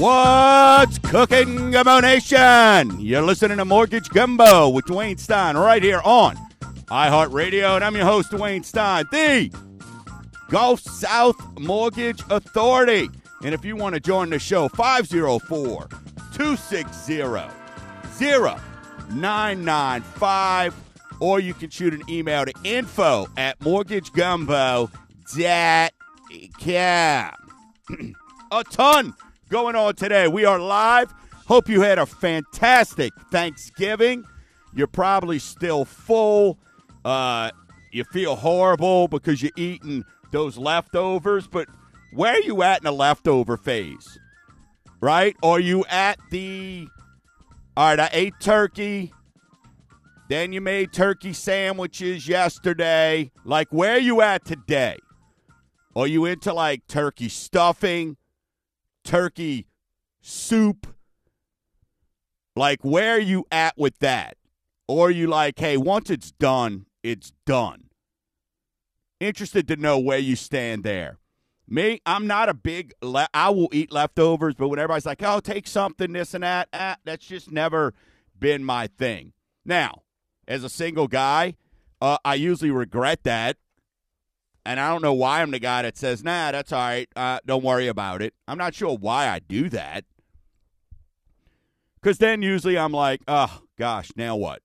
[0.00, 3.00] What's cooking, Gumbo Nation?
[3.00, 6.36] You're listening to Mortgage Gumbo with Dwayne Stein right here on
[6.86, 9.52] iHeartRadio, and I'm your host, Dwayne Stein, the
[10.48, 13.10] Gulf South Mortgage Authority.
[13.44, 15.88] And if you want to join the show, 504
[16.32, 17.18] 260
[18.18, 20.74] 0995,
[21.20, 24.90] or you can shoot an email to info at mortgagegumbo.com.
[28.52, 29.14] a ton
[29.48, 30.28] going on today.
[30.28, 31.12] We are live.
[31.46, 34.24] Hope you had a fantastic Thanksgiving.
[34.74, 36.58] You're probably still full.
[37.04, 37.50] Uh,
[37.92, 41.68] you feel horrible because you're eating those leftovers, but
[42.12, 44.18] where are you at in the leftover phase?
[45.00, 45.36] Right?
[45.42, 46.88] Are you at the
[47.76, 49.12] all right, I ate turkey.
[50.30, 53.30] Then you made turkey sandwiches yesterday.
[53.44, 54.96] Like, where are you at today?
[55.94, 58.16] Are you into like turkey stuffing?
[59.04, 59.66] turkey
[60.20, 60.86] soup.
[62.56, 64.36] Like, where are you at with that?
[64.88, 67.84] Or are you like, hey, once it's done, it's done?
[69.20, 71.18] Interested to know where you stand there.
[71.68, 72.92] Me, I'm not a big.
[73.00, 76.68] Le- I will eat leftovers, but when everybody's like, "Oh, take something, this and that,"
[76.72, 77.94] ah, that's just never
[78.36, 79.34] been my thing.
[79.64, 80.02] Now,
[80.48, 81.56] as a single guy,
[82.00, 83.56] uh, I usually regret that
[84.64, 87.08] and I don't know why I'm the guy that says, nah, that's all right.
[87.16, 88.34] Uh, don't worry about it.
[88.46, 90.04] I'm not sure why I do that.
[92.00, 94.62] Because then usually I'm like, oh, gosh, now what?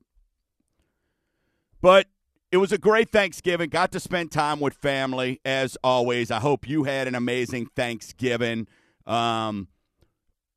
[1.81, 2.07] But
[2.51, 3.69] it was a great Thanksgiving.
[3.69, 6.31] Got to spend time with family, as always.
[6.31, 8.67] I hope you had an amazing Thanksgiving.
[9.05, 9.67] Um,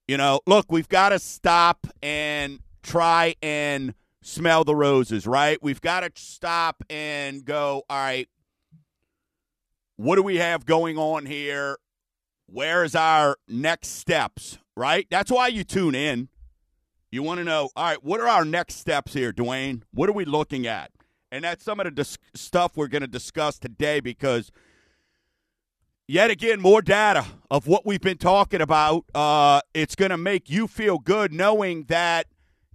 [0.07, 5.63] you know, look, we've got to stop and try and smell the roses, right?
[5.63, 8.29] We've got to stop and go, all right,
[9.97, 11.79] what do we have going on here?
[12.47, 15.07] Where is our next steps, right?
[15.11, 16.29] That's why you tune in.
[17.11, 19.83] You want to know, all right, what are our next steps here, Dwayne?
[19.93, 20.91] What are we looking at?
[21.33, 24.51] And that's some of the dis- stuff we're going to discuss today because,
[26.07, 29.05] yet again, more data of what we've been talking about.
[29.15, 32.27] Uh, it's going to make you feel good knowing that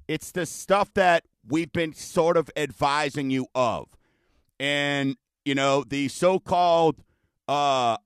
[0.07, 3.89] it's the stuff that we've been sort of advising you of.
[4.59, 7.03] And, you know, the so called
[7.47, 7.97] uh,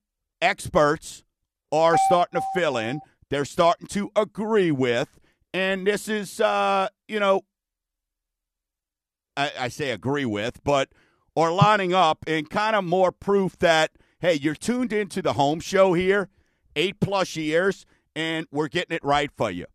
[0.42, 1.24] experts
[1.72, 3.02] are starting to fill in.
[3.30, 5.20] They're starting to agree with.
[5.53, 7.42] And this is, uh, you know,
[9.36, 10.90] I, I say agree with, but
[11.36, 15.59] are lining up and kind of more proof that, hey, you're tuned into the home
[15.59, 16.30] show here,
[16.75, 19.66] eight plus years, and we're getting it right for you.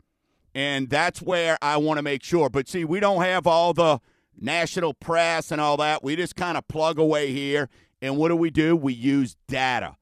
[0.54, 2.50] And that's where I want to make sure.
[2.50, 4.00] But see, we don't have all the
[4.38, 6.02] national press and all that.
[6.02, 7.68] We just kind of plug away here
[8.02, 8.74] and what do we do?
[8.76, 9.96] We use data.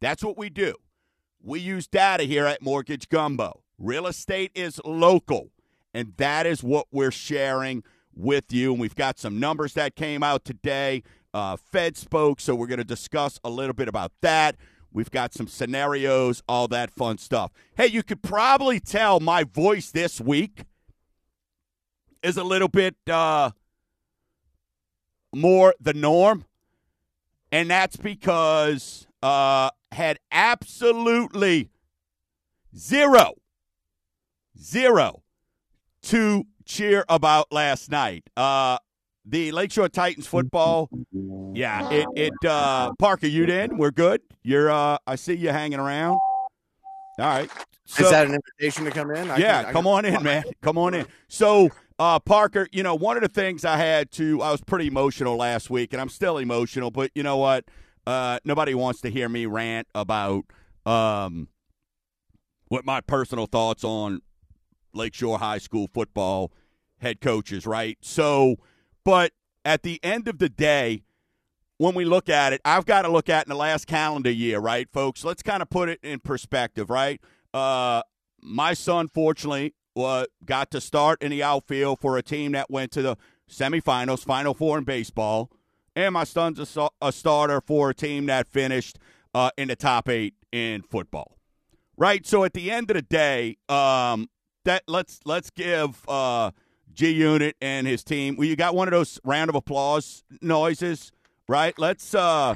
[0.00, 0.74] That's what we do.
[1.40, 3.62] We use data here at Mortgage Gumbo.
[3.78, 5.50] Real estate is local,
[5.94, 8.72] and that is what we're sharing with you.
[8.72, 11.04] And we've got some numbers that came out today.
[11.32, 14.56] Uh, Fed spoke, so we're going to discuss a little bit about that.
[14.94, 17.52] We've got some scenarios, all that fun stuff.
[17.76, 20.64] Hey, you could probably tell my voice this week
[22.22, 23.50] is a little bit uh,
[25.34, 26.46] more the norm
[27.54, 31.70] and that's because uh, had absolutely
[32.76, 33.34] zero,
[34.60, 35.22] zero
[36.02, 38.28] to cheer about last night.
[38.36, 38.78] Uh,
[39.24, 40.88] the Lakeshore Titans football,
[41.54, 43.76] yeah, it it uh, Parker, you in?
[43.78, 44.20] We're good.
[44.42, 46.18] You're uh, I see you hanging around.
[47.18, 47.50] All right.
[47.86, 49.30] So, Is that an invitation to come in?
[49.30, 50.44] I yeah, can, come can, on in, man.
[50.62, 51.06] Come on in.
[51.28, 54.86] So uh, Parker, you know, one of the things I had to, I was pretty
[54.86, 57.64] emotional last week, and I'm still emotional, but you know what?
[58.06, 60.44] Uh, nobody wants to hear me rant about
[60.86, 61.48] um,
[62.68, 64.20] what my personal thoughts on
[64.92, 66.52] Lakeshore High School football
[67.00, 67.96] head coaches, right?
[68.00, 68.56] So,
[69.04, 69.32] but
[69.64, 71.02] at the end of the day,
[71.78, 74.58] when we look at it, I've got to look at in the last calendar year,
[74.58, 75.24] right, folks?
[75.24, 77.20] Let's kind of put it in perspective, right?
[77.52, 78.02] Uh,
[78.40, 82.92] my son, fortunately, uh, got to start in the outfield for a team that went
[82.92, 83.16] to the
[83.50, 85.50] semifinals, Final Four in baseball.
[85.96, 88.98] And my son's a, a starter for a team that finished
[89.34, 91.38] uh, in the top eight in football.
[91.96, 92.26] Right.
[92.26, 94.28] So at the end of the day, um,
[94.64, 96.50] that let's let's give uh,
[96.94, 98.36] G Unit and his team.
[98.36, 101.12] Well, you got one of those round of applause noises,
[101.48, 101.78] right?
[101.78, 102.54] Let's uh,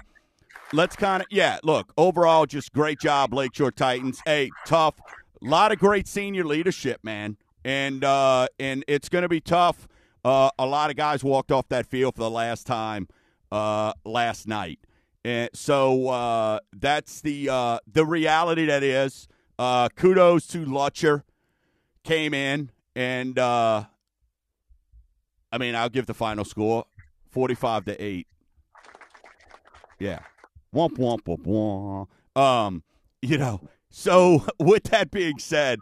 [0.72, 1.58] let's kind of yeah.
[1.62, 4.20] Look, overall, just great job, Lakeshore Titans.
[4.24, 4.94] Hey, tough
[5.40, 9.86] a lot of great senior leadership, man, and uh, and it's going to be tough
[10.24, 13.08] Uh, a lot of guys walked off that field for the last time
[13.52, 14.78] uh, last night.
[15.24, 19.28] And so uh, that's the uh, the reality that is.
[19.58, 21.22] Uh, kudos to Lutcher,
[22.04, 23.84] came in and uh,
[25.52, 26.84] I mean I'll give the final score
[27.30, 28.26] forty five to eight.
[29.98, 30.20] Yeah,
[30.74, 32.40] womp womp womp womp.
[32.40, 32.82] Um,
[33.22, 33.60] you know.
[33.90, 35.80] So with that being said,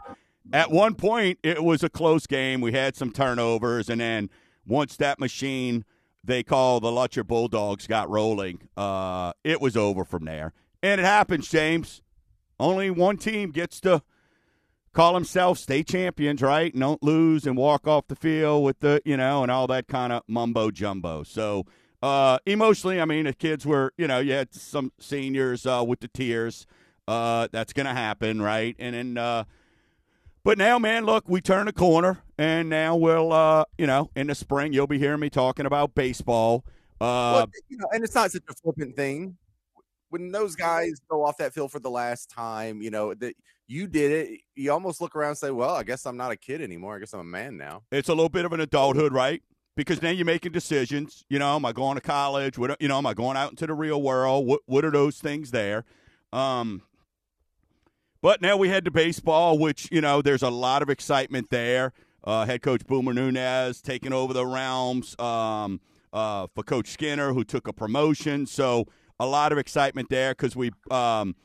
[0.52, 2.60] at one point it was a close game.
[2.60, 4.30] We had some turnovers, and then
[4.66, 5.84] once that machine
[6.24, 10.52] they call the Lutcher Bulldogs got rolling, uh, it was over from there.
[10.82, 12.02] And it happens, James.
[12.58, 14.02] Only one team gets to
[14.96, 16.72] call themselves state champions, right?
[16.72, 19.88] And don't lose and walk off the field with the, you know, and all that
[19.88, 21.22] kind of mumbo jumbo.
[21.22, 21.66] So
[22.02, 26.00] uh, emotionally, I mean, the kids were, you know, you had some seniors uh, with
[26.00, 26.66] the tears.
[27.06, 28.74] Uh, that's going to happen, right?
[28.78, 29.44] And then, uh,
[30.42, 34.28] but now, man, look, we turn a corner, and now we'll, uh, you know, in
[34.28, 36.64] the spring, you'll be hearing me talking about baseball.
[37.00, 39.36] Uh, well, you know, and it's not such a flippant thing.
[40.08, 43.34] When those guys go off that field for the last time, you know that
[43.66, 44.40] you did it.
[44.54, 46.96] You almost look around and say, "Well, I guess I'm not a kid anymore.
[46.96, 49.42] I guess I'm a man now." It's a little bit of an adulthood, right?
[49.76, 51.24] Because now you're making decisions.
[51.28, 52.56] You know, am I going to college?
[52.56, 54.46] What, you know, am I going out into the real world?
[54.46, 55.84] What What are those things there?
[56.32, 56.82] Um,
[58.22, 61.92] but now we head to baseball, which, you know, there's a lot of excitement there.
[62.24, 65.80] Uh, head coach Boomer Nunez taking over the realms um,
[66.12, 68.46] uh, for Coach Skinner, who took a promotion.
[68.46, 68.86] So
[69.20, 71.36] a lot of excitement there because we um,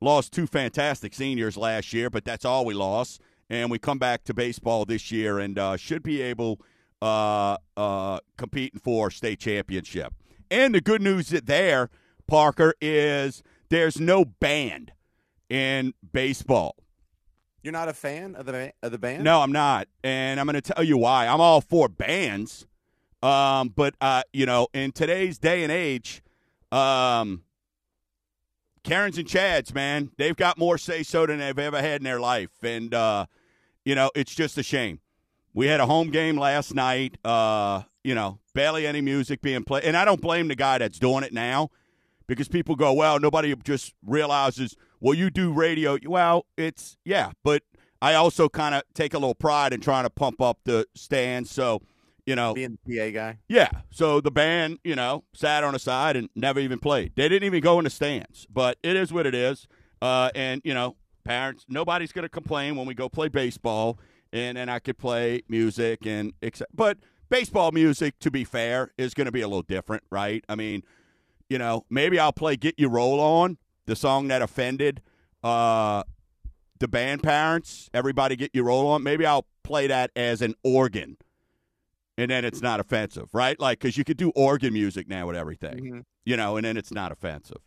[0.00, 3.20] lost two fantastic seniors last year, but that's all we lost.
[3.48, 6.60] And we come back to baseball this year and uh, should be able
[7.00, 10.12] uh, uh, competing for state championship.
[10.50, 11.90] And the good news there,
[12.26, 14.92] Parker, is there's no band
[15.48, 16.76] in baseball.
[17.62, 19.24] You're not a fan of the of the band?
[19.24, 21.26] No, I'm not, and I'm going to tell you why.
[21.26, 22.64] I'm all for bands,
[23.24, 26.22] um, but uh, you know, in today's day and age,
[26.70, 27.42] um,
[28.86, 32.20] Karens and Chads, man, they've got more say so than they've ever had in their
[32.20, 33.26] life, and uh,
[33.84, 35.00] you know, it's just a shame.
[35.52, 37.18] We had a home game last night.
[37.24, 40.98] Uh, you know, barely any music being played, and I don't blame the guy that's
[40.98, 41.70] doing it now
[42.26, 45.98] because people go, well, nobody just realizes well, you do radio.
[46.06, 47.62] Well, it's, yeah, but
[48.00, 51.50] I also kind of take a little pride in trying to pump up the stands.
[51.50, 51.82] So,
[52.26, 53.38] you know, being the PA guy.
[53.48, 53.70] Yeah.
[53.90, 57.12] So the band, you know, sat on the side and never even played.
[57.14, 59.66] They didn't even go in the stands, but it is what it is.
[60.02, 63.98] Uh, and, you know, parents, nobody's going to complain when we go play baseball
[64.32, 66.32] and then I could play music and,
[66.74, 66.98] but
[67.30, 70.44] baseball music, to be fair, is going to be a little different, right?
[70.48, 70.82] I mean,
[71.48, 73.56] you know, maybe I'll play Get You Roll On
[73.86, 75.00] the song that offended
[75.42, 76.02] uh,
[76.78, 79.02] the band parents, everybody get your roll on.
[79.02, 81.16] Maybe I'll play that as an organ,
[82.18, 83.58] and then it's not offensive, right?
[83.58, 86.00] Like because you could do organ music now with everything, mm-hmm.
[86.24, 87.58] you know, and then it's not offensive.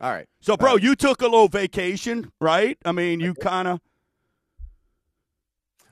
[0.00, 0.26] All right.
[0.40, 0.82] So, bro, right.
[0.82, 2.78] you took a little vacation, right?
[2.84, 3.80] I mean, you kind of.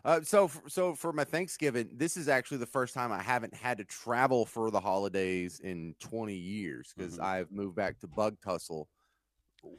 [0.04, 3.78] Uh, so, so for my Thanksgiving, this is actually the first time I haven't had
[3.78, 7.24] to travel for the holidays in 20 years because mm-hmm.
[7.24, 8.88] I've moved back to Bug Tussle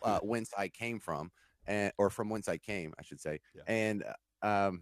[0.03, 1.31] uh, whence I came from,
[1.65, 3.39] and or from whence I came, I should say.
[3.55, 3.61] Yeah.
[3.67, 4.03] And
[4.41, 4.81] um,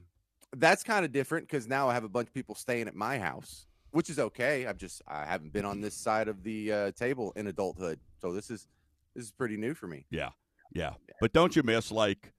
[0.60, 3.20] that's kind of different because now I have a bunch of people staying at my
[3.20, 4.66] house, which is okay.
[4.66, 8.34] I've just I haven't been on this side of the uh, table in adulthood, so
[8.34, 8.68] this is
[9.16, 10.06] this is pretty new for me.
[10.10, 10.30] Yeah,
[10.74, 10.94] yeah.
[11.22, 12.32] But don't you miss like?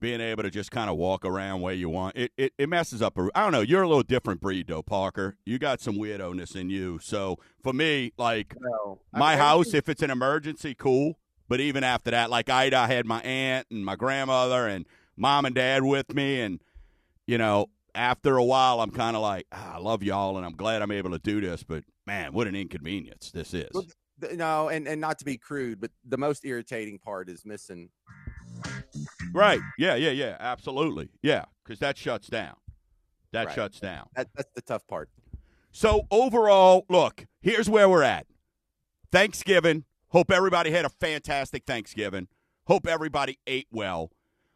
[0.00, 2.14] being able to just kind of walk around where you want.
[2.14, 3.18] It, it, it messes up.
[3.34, 3.62] I don't know.
[3.62, 5.38] You're a little different breed, though, Parker.
[5.46, 6.98] You got some weirdo-ness in you.
[7.00, 11.18] So for me, like no, my I house, if it's an emergency, cool.
[11.48, 14.84] But even after that, like Ida, I had my aunt and my grandmother and
[15.16, 16.40] mom and dad with me.
[16.42, 16.60] And,
[17.26, 20.56] you know, after a while, I'm kind of like, ah, I love y'all and I'm
[20.56, 21.62] glad I'm able to do this.
[21.62, 23.70] But man, what an inconvenience this is.
[23.72, 23.86] Well,
[24.32, 27.90] no, and, and not to be crude, but the most irritating part is missing.
[29.32, 29.60] Right.
[29.78, 30.36] Yeah, yeah, yeah.
[30.38, 31.08] Absolutely.
[31.22, 31.44] Yeah.
[31.64, 32.54] Because that shuts down.
[33.32, 33.54] That right.
[33.54, 34.08] shuts down.
[34.14, 35.08] That, that's the tough part.
[35.72, 38.26] So, overall, look, here's where we're at
[39.10, 42.28] Thanksgiving Hope everybody had a fantastic Thanksgiving.
[42.68, 44.12] Hope everybody ate well.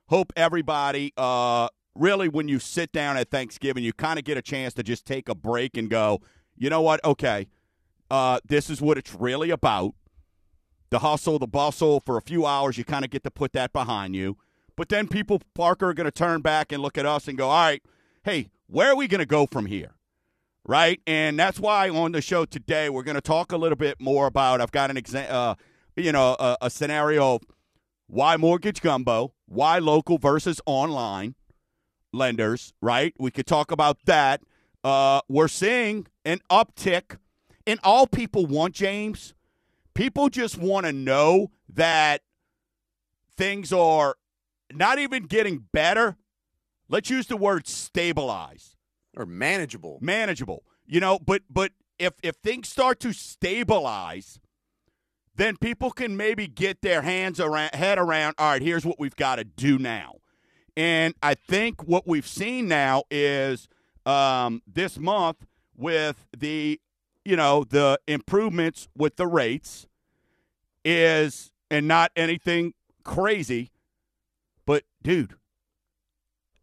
[0.07, 1.67] Hope everybody, uh,
[1.99, 5.05] really, when you sit down at Thanksgiving, you kind of get a chance to just
[5.05, 6.21] take a break and go,
[6.57, 7.05] you know what?
[7.05, 7.49] Okay,
[8.11, 9.95] uh, this is what it's really about.
[10.90, 13.73] The hustle, the bustle, for a few hours, you kind of get to put that
[13.73, 14.38] behind you.
[14.76, 17.50] But then people, Parker, are going to turn back and look at us and go,
[17.50, 17.83] all right,
[18.23, 19.99] hey, where are we going to go from here?
[20.69, 21.00] right?
[21.07, 24.26] And that's why on the show today we're going to talk a little bit more
[24.26, 24.61] about.
[24.61, 25.55] I've got an example, uh,
[25.97, 27.40] you know, a, a scenario
[28.07, 31.35] why mortgage gumbo, why local versus online
[32.12, 33.15] lenders, right?
[33.19, 34.43] We could talk about that.
[34.85, 37.19] uh, we're seeing an uptick
[37.67, 39.35] and all people want, James.
[39.95, 42.23] People just want to know that
[43.37, 44.17] things are
[44.73, 46.17] not even getting better.
[46.88, 48.77] Let's use the word stabilize
[49.17, 49.99] or manageable.
[50.00, 50.62] Manageable.
[50.87, 54.41] You know, but but if if things start to stabilize,
[55.35, 59.17] then people can maybe get their hands around head around, all right, here's what we've
[59.17, 60.15] got to do now.
[60.78, 63.68] And I think what we've seen now is
[64.06, 65.44] um, this month
[65.76, 66.80] with the
[67.25, 69.88] you know the improvements with the rates
[70.85, 73.73] is and not anything crazy
[74.66, 75.35] but dude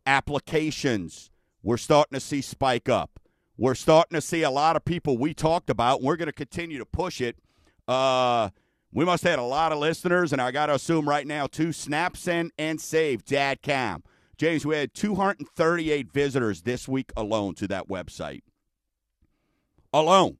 [0.06, 1.30] applications.
[1.62, 3.20] We're starting to see spike up.
[3.58, 6.34] We're starting to see a lot of people we talked about and we're going to
[6.34, 7.36] continue to push it
[7.90, 8.50] uh,
[8.92, 11.48] we must have had a lot of listeners and i got to assume right now
[11.48, 14.04] too snap send and save dad cam.
[14.38, 18.42] James we had 238 visitors this week alone to that website.
[19.94, 20.38] Alone.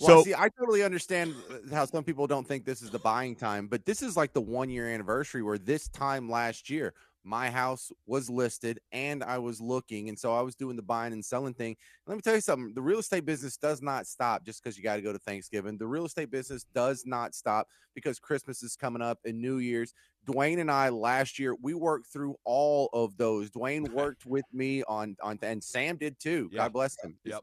[0.00, 1.34] Well, so see, I totally understand
[1.70, 4.40] how some people don't think this is the buying time, but this is like the
[4.40, 9.60] one year anniversary where this time last year my house was listed and I was
[9.60, 11.76] looking, and so I was doing the buying and selling thing.
[12.06, 14.82] Let me tell you something: the real estate business does not stop just because you
[14.82, 15.78] got to go to Thanksgiving.
[15.78, 19.94] The real estate business does not stop because Christmas is coming up and New Year's.
[20.26, 23.50] Dwayne and I last year we worked through all of those.
[23.50, 26.48] Dwayne worked with me on on, and Sam did too.
[26.52, 26.58] Yep.
[26.58, 27.16] God bless him.
[27.24, 27.42] Yep.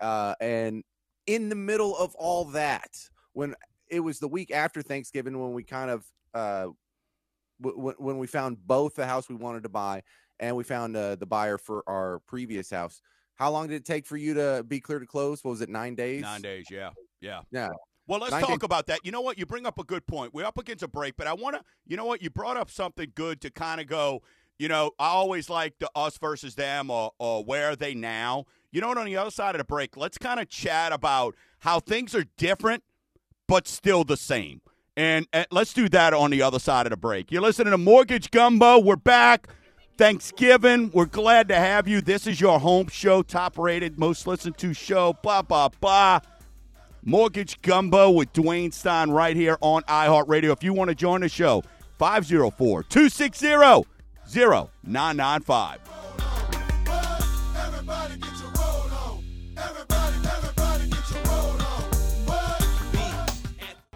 [0.00, 0.82] Uh, and
[1.26, 2.90] in the middle of all that,
[3.32, 3.54] when
[3.88, 6.04] it was the week after Thanksgiving, when we kind of
[6.34, 6.68] uh,
[7.72, 10.02] w- when we found both the house we wanted to buy
[10.40, 13.00] and we found uh, the buyer for our previous house.
[13.34, 15.42] How long did it take for you to be clear to close?
[15.42, 16.22] What was it, nine days?
[16.22, 16.90] Nine days, yeah,
[17.20, 17.70] yeah, yeah.
[18.06, 19.00] Well, let's talk about that.
[19.02, 19.38] You know what?
[19.38, 20.34] You bring up a good point.
[20.34, 21.62] We're up against a break, but I want to.
[21.86, 22.22] You know what?
[22.22, 24.22] You brought up something good to kind of go.
[24.58, 28.44] You know, I always like the us versus them, or or where are they now?
[28.72, 28.98] You know what?
[28.98, 32.26] On the other side of the break, let's kind of chat about how things are
[32.36, 32.84] different,
[33.48, 34.60] but still the same.
[34.96, 37.32] And, and let's do that on the other side of the break.
[37.32, 38.78] You're listening to Mortgage Gumbo.
[38.78, 39.48] We're back.
[39.96, 40.90] Thanksgiving.
[40.92, 42.00] We're glad to have you.
[42.00, 45.16] This is your home show, top rated, most listened to show.
[45.22, 46.20] Blah, blah, blah.
[47.02, 50.52] Mortgage Gumbo with Dwayne Stein right here on iHeartRadio.
[50.52, 51.62] If you want to join the show,
[51.98, 53.46] 504 260
[54.32, 55.93] 0995.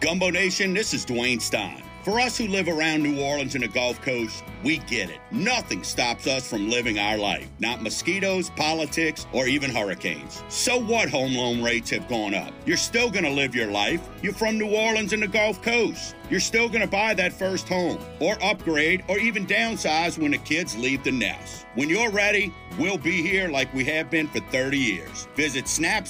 [0.09, 1.83] Gumbo Nation, this is Dwayne Stein.
[2.03, 5.21] For us who live around New Orleans and the Gulf Coast, we get it.
[5.31, 7.47] Nothing stops us from living our life.
[7.59, 10.43] Not mosquitoes, politics, or even hurricanes.
[10.49, 12.55] So what home loan rates have gone up?
[12.65, 14.01] You're still going to live your life.
[14.23, 16.17] You're from New Orleans and the Gulf Coast.
[16.31, 20.39] You're still going to buy that first home, or upgrade, or even downsize when the
[20.39, 21.67] kids leave the nest.
[21.75, 25.29] When you're ready, we'll be here like we have been for 30 years.
[25.37, 26.07] Visit Snap,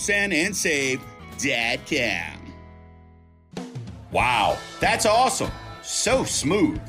[4.11, 5.51] Wow, that's awesome.
[5.83, 6.81] So smooth.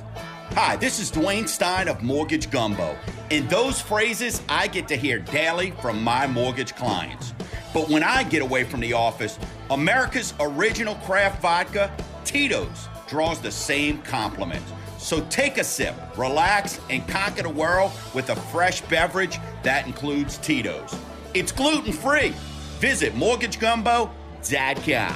[0.53, 2.95] Hi, this is Dwayne Stein of Mortgage Gumbo.
[3.29, 7.33] And those phrases I get to hear daily from my mortgage clients.
[7.73, 9.38] But when I get away from the office,
[9.69, 11.91] America's original craft vodka,
[12.23, 14.63] Tito's, draws the same compliment.
[14.97, 20.38] So take a sip, relax, and conquer the world with a fresh beverage that includes
[20.38, 20.95] Tito's.
[21.33, 22.33] It's gluten free.
[22.79, 25.15] Visit mortgagegumbo.com.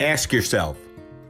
[0.00, 0.76] Ask yourself,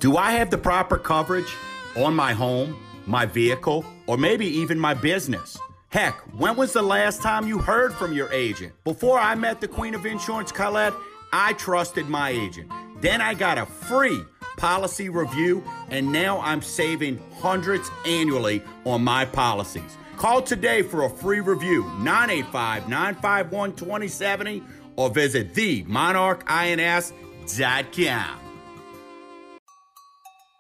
[0.05, 1.57] do I have the proper coverage
[1.97, 5.57] on my home, my vehicle, or maybe even my business?
[5.89, 8.75] Heck, when was the last time you heard from your agent?
[8.85, 10.93] Before I met the Queen of Insurance, Colette,
[11.33, 12.71] I trusted my agent.
[13.01, 14.21] Then I got a free
[14.59, 19.97] policy review, and now I'm saving hundreds annually on my policies.
[20.19, 24.63] Call today for a free review, 985 951 2070,
[24.97, 28.44] or visit themonarchins.com.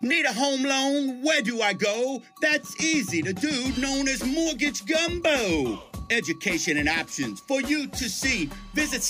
[0.04, 1.22] Need a home loan?
[1.22, 2.20] Where do I go?
[2.42, 3.22] That's easy.
[3.22, 5.82] The dude known as Mortgage Gumbo.
[6.10, 8.50] Education and options for you to see.
[8.74, 9.02] Visit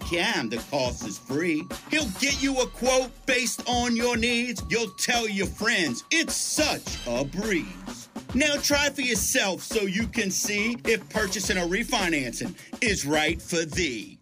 [0.00, 1.62] Cam, the cost is free.
[1.88, 4.60] He'll get you a quote based on your needs.
[4.68, 6.02] You'll tell your friends.
[6.10, 8.08] It's such a breeze.
[8.34, 13.64] Now try for yourself so you can see if purchasing or refinancing is right for
[13.64, 14.18] thee.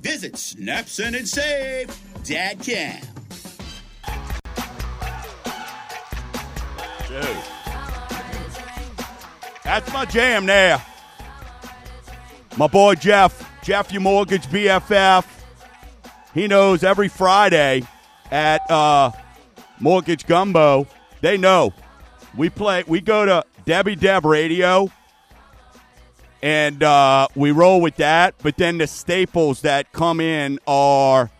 [0.00, 1.16] Visit SnapSend
[9.64, 10.82] That's my jam there.
[12.56, 15.26] My boy Jeff, Jeff, your mortgage BFF.
[16.32, 17.82] He knows every Friday
[18.30, 19.10] at uh,
[19.80, 20.86] Mortgage Gumbo.
[21.20, 21.72] They know
[22.36, 22.84] we play.
[22.86, 24.90] We go to Debbie Deb Radio,
[26.42, 28.34] and uh, we roll with that.
[28.42, 31.30] But then the staples that come in are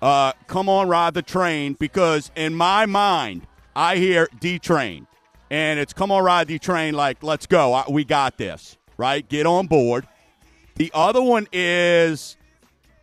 [0.00, 5.06] uh, "Come on, ride the train," because in my mind, I hear D Train,
[5.50, 9.26] and it's "Come on, ride D Train, Like, let's go, I, we got this, right?
[9.28, 10.06] Get on board.
[10.76, 12.36] The other one is.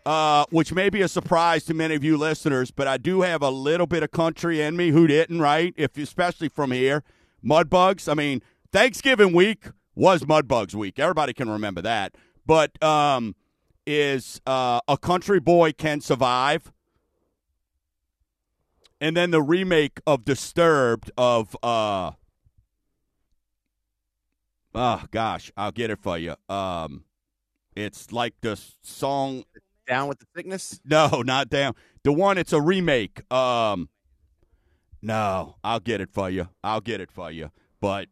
[0.06, 3.44] Uh, which may be a surprise to many of you listeners, but I do have
[3.44, 4.90] a little bit of country in me.
[4.90, 5.72] Who didn't, right?
[5.78, 7.04] If especially from here,
[7.46, 8.10] Mudbugs.
[8.10, 10.98] I mean, Thanksgiving week was Mudbugs week.
[10.98, 12.16] Everybody can remember that.
[12.46, 13.36] But um,
[13.86, 16.72] is uh, a country boy can survive,
[19.02, 22.12] and then the remake of Disturbed of uh,
[24.76, 26.36] oh gosh, I'll get it for you.
[26.48, 27.06] Um,
[27.76, 29.44] it's like the song
[29.88, 30.80] Down with the sickness.
[30.86, 31.74] no, not down.
[32.04, 33.22] The one it's a remake.
[33.32, 33.90] Um
[35.02, 36.50] No, I'll get it for you.
[36.64, 37.52] I'll get it for you.
[37.82, 38.08] But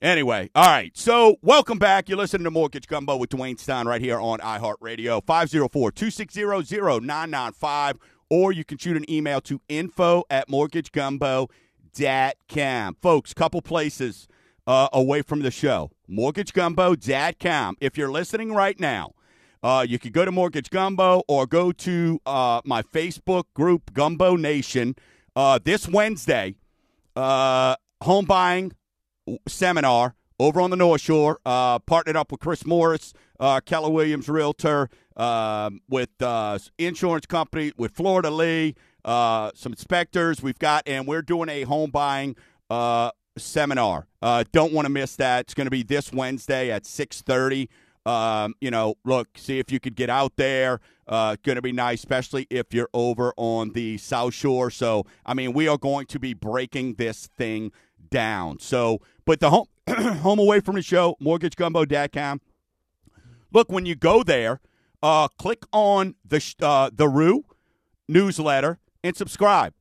[0.00, 0.96] anyway, all right.
[0.96, 2.08] So welcome back.
[2.08, 5.22] You're listening to Mortgage Gumbo with Dwayne Stein right here on iHeartRadio.
[5.24, 7.96] 504-260-0995.
[8.28, 12.96] Or you can shoot an email to info at mortgagegumbo.com.
[13.00, 14.26] Folks, couple places
[14.66, 15.90] uh, away from the show.
[16.10, 17.76] Mortgagegumbo.com.
[17.80, 19.12] If you're listening right now,
[19.62, 24.36] uh, you could go to Mortgage Gumbo or go to uh, my Facebook group, Gumbo
[24.36, 24.94] Nation.
[25.34, 26.54] Uh, this Wednesday,
[27.14, 28.72] uh, home buying
[29.48, 33.12] seminar over on the North Shore, uh, partnered up with Chris Morris,
[33.64, 40.42] Keller Williams Realtor, um, with uh, insurance company, with Fleur de Lis, uh, some inspectors
[40.42, 42.36] we've got, and we're doing a home buying
[42.70, 44.06] uh, seminar.
[44.20, 45.42] Uh, don't want to miss that.
[45.42, 47.68] It's going to be this Wednesday at six thirty.
[48.04, 50.80] Um, you know, look, see if you could get out there.
[51.08, 54.70] Uh, going to be nice, especially if you're over on the South Shore.
[54.70, 57.72] So, I mean, we are going to be breaking this thing
[58.10, 58.58] down.
[58.58, 62.40] So, but the home home away from the show, mortgagegumbo.com.
[63.52, 64.60] Look, when you go there,
[65.02, 67.44] uh, click on the uh, the Rue
[68.08, 69.74] newsletter and subscribe.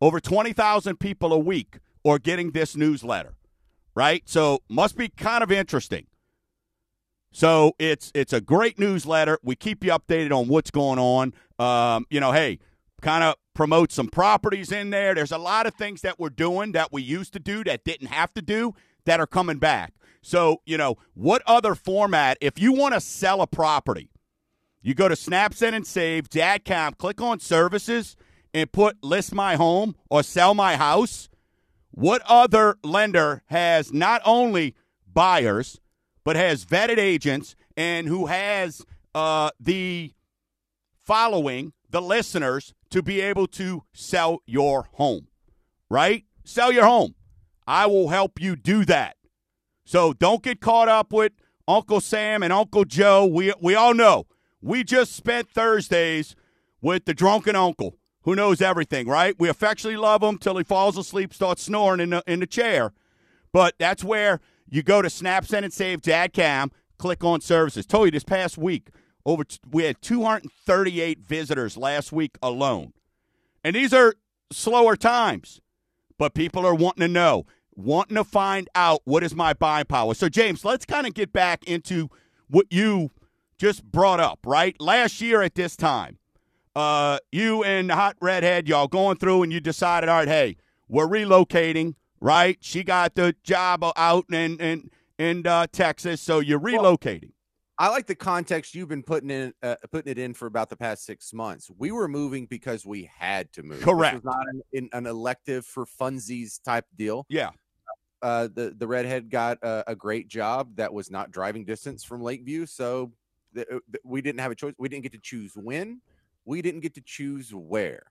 [0.00, 3.34] Over twenty thousand people a week are getting this newsletter,
[3.94, 4.22] right?
[4.26, 6.06] So must be kind of interesting.
[7.32, 9.38] So it's it's a great newsletter.
[9.42, 11.34] We keep you updated on what's going on.
[11.58, 12.58] Um, you know, hey,
[13.02, 15.14] kind of promote some properties in there.
[15.14, 18.06] There's a lot of things that we're doing that we used to do that didn't
[18.08, 19.92] have to do that are coming back.
[20.28, 24.10] So, you know, what other format if you want to sell a property,
[24.82, 28.14] you go to Snapset and Save, Dadcom, click on services
[28.52, 31.30] and put list my home or sell my house.
[31.92, 34.74] What other lender has not only
[35.10, 35.80] buyers,
[36.24, 40.12] but has vetted agents and who has uh, the
[41.02, 45.28] following, the listeners, to be able to sell your home,
[45.88, 46.26] right?
[46.44, 47.14] Sell your home.
[47.66, 49.17] I will help you do that.
[49.88, 51.32] So don't get caught up with
[51.66, 53.24] Uncle Sam and Uncle Joe.
[53.24, 54.26] We, we all know.
[54.60, 56.36] We just spent Thursdays
[56.82, 59.34] with the drunken uncle who knows everything, right?
[59.38, 62.92] We affectionately love him till he falls asleep, starts snoring in the, in the chair.
[63.50, 67.86] But that's where you go to Snap, Send, and Save Dadcam, click on services.
[67.86, 68.90] Told you this past week,
[69.24, 72.92] over t- we had 238 visitors last week alone.
[73.64, 74.16] And these are
[74.52, 75.62] slower times,
[76.18, 77.46] but people are wanting to know,
[77.78, 80.12] wanting to find out what is my buying power.
[80.12, 82.10] So, James, let's kind of get back into
[82.48, 83.10] what you
[83.56, 84.78] just brought up, right?
[84.80, 86.18] Last year at this time,
[86.74, 90.56] uh, you and Hot Redhead, y'all going through and you decided, all right, hey,
[90.88, 92.58] we're relocating, right?
[92.60, 97.30] She got the job out in in in uh, Texas, so you're relocating.
[97.80, 100.76] I like the context you've been putting in, uh, putting it in for about the
[100.76, 101.70] past six months.
[101.78, 103.78] We were moving because we had to move.
[103.78, 104.16] This Correct.
[104.16, 107.24] was not an, an elective for funsies type deal.
[107.28, 107.50] yeah,
[108.20, 112.20] Uh, the the redhead got a, a great job that was not driving distance from
[112.20, 113.12] Lakeview, so
[113.54, 114.74] th- uh, th- we didn't have a choice.
[114.78, 116.00] We didn't get to choose when.
[116.44, 118.10] We didn't get to choose where.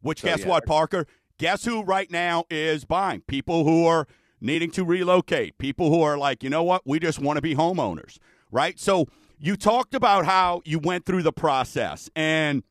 [0.00, 0.48] Which So, guess yeah.
[0.48, 1.06] what, Parker?
[1.38, 3.22] Guess who right now is buying?
[3.22, 4.06] People who are
[4.40, 5.58] needing to relocate.
[5.58, 6.82] People who are like, you know what?
[6.84, 8.18] We just want to be homeowners,
[8.50, 8.78] right?
[8.78, 9.06] So
[9.38, 12.62] you talked about how you went through the process, and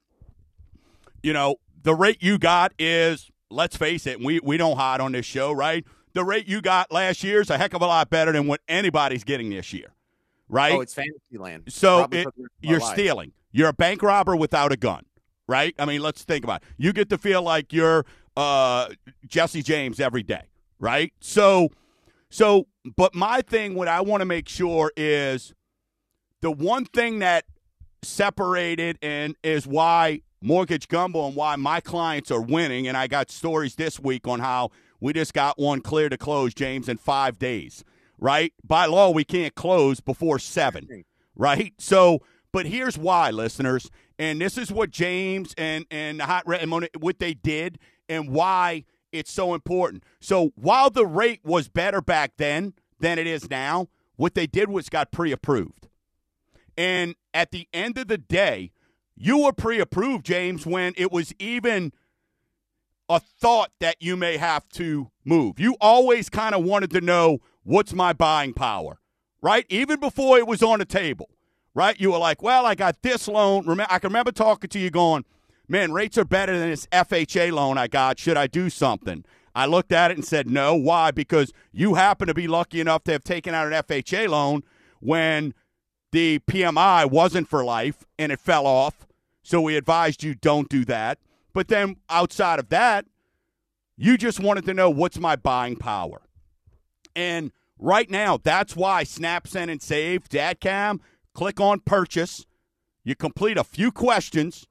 [1.22, 3.30] you know the rate you got is.
[3.54, 5.86] Let's face it, we we don't hide on this show, right?
[6.13, 8.62] The rate you got last year is a heck of a lot better than what
[8.67, 9.93] anybody's getting this year,
[10.50, 10.74] right?
[10.74, 11.63] Oh, it's fantasy land.
[11.69, 12.93] So it- for the rest of my you're life.
[12.93, 13.32] stealing.
[13.52, 15.06] You're a bank robber without a gun,
[15.47, 15.76] right?
[15.78, 16.67] I mean, let's think about it.
[16.78, 18.06] You get to feel like you're
[18.38, 18.89] uh,
[19.28, 20.43] Jesse James every day,
[20.80, 21.12] right?
[21.19, 21.69] So,
[22.30, 25.54] so, but my thing, what I want to make sure is
[26.41, 27.43] the one thing that
[28.04, 32.88] separated and is why Mortgage Gumbo and why my clients are winning.
[32.88, 34.71] And I got stories this week on how
[35.02, 37.84] we just got one clear to close, James, in five days,
[38.20, 38.54] right?
[38.64, 41.04] By law, we can't close before seven,
[41.36, 41.74] right?
[41.80, 42.22] So,
[42.54, 46.66] but here's why, listeners, and this is what James and and the Hot Red
[47.00, 50.04] what they did, and why it's so important.
[50.20, 54.70] So, while the rate was better back then than it is now, what they did
[54.70, 55.90] was got pre-approved,
[56.78, 58.72] and at the end of the day,
[59.16, 61.92] you were pre-approved, James, when it was even
[63.15, 65.60] a thought that you may have to move.
[65.60, 69.00] You always kind of wanted to know what's my buying power,
[69.41, 69.65] right?
[69.69, 71.30] Even before it was on the table,
[71.74, 72.00] right?
[72.00, 73.80] You were like, well, I got this loan.
[73.82, 75.26] I can remember talking to you going,
[75.67, 78.19] man, rates are better than this FHA loan I got.
[78.19, 79.26] Should I do something?
[79.54, 80.76] I looked at it and said, no.
[80.76, 81.12] Why?
[81.12, 84.63] Because you happen to be lucky enough to have taken out an FHA loan
[85.00, 85.54] when
[86.12, 89.08] the PMI wasn't for life and it fell off.
[89.43, 91.17] So we advised you don't do that.
[91.54, 93.06] But then outside of that,
[93.98, 96.22] you just wanted to know what's my buying power.
[97.16, 101.00] And right now, that's why Snap, Send, and Save, DatCam,
[101.34, 102.46] click on purchase.
[103.04, 104.68] You complete a few questions,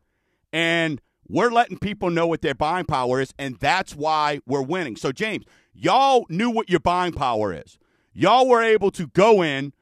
[0.53, 4.97] and we're letting people know what their buying power is, and that's why we're winning.
[4.97, 7.79] So, James, y'all knew what your buying power is.
[8.13, 9.73] Y'all were able to go in,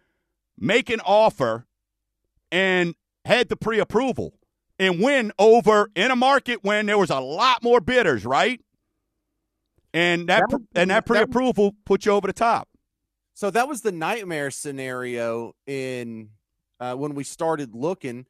[0.58, 1.66] make an offer,
[2.50, 4.37] and had the pre approval
[4.78, 8.60] and win over in a market when there was a lot more bidders, right?
[9.92, 12.68] And that, that and that pre-approval that, put you over the top.
[13.34, 16.30] So that was the nightmare scenario in
[16.80, 18.26] uh, when we started looking.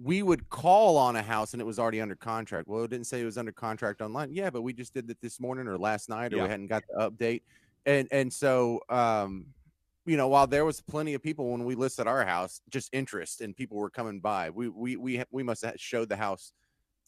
[0.00, 2.66] We would call on a house and it was already under contract.
[2.68, 4.32] Well, it didn't say it was under contract online.
[4.32, 6.42] Yeah, but we just did it this morning or last night, or yeah.
[6.42, 7.42] we hadn't got the update.
[7.86, 9.46] And and so um,
[10.06, 13.40] you know, while there was plenty of people when we listed our house, just interest
[13.40, 14.50] and people were coming by.
[14.50, 16.52] We we we we must have showed the house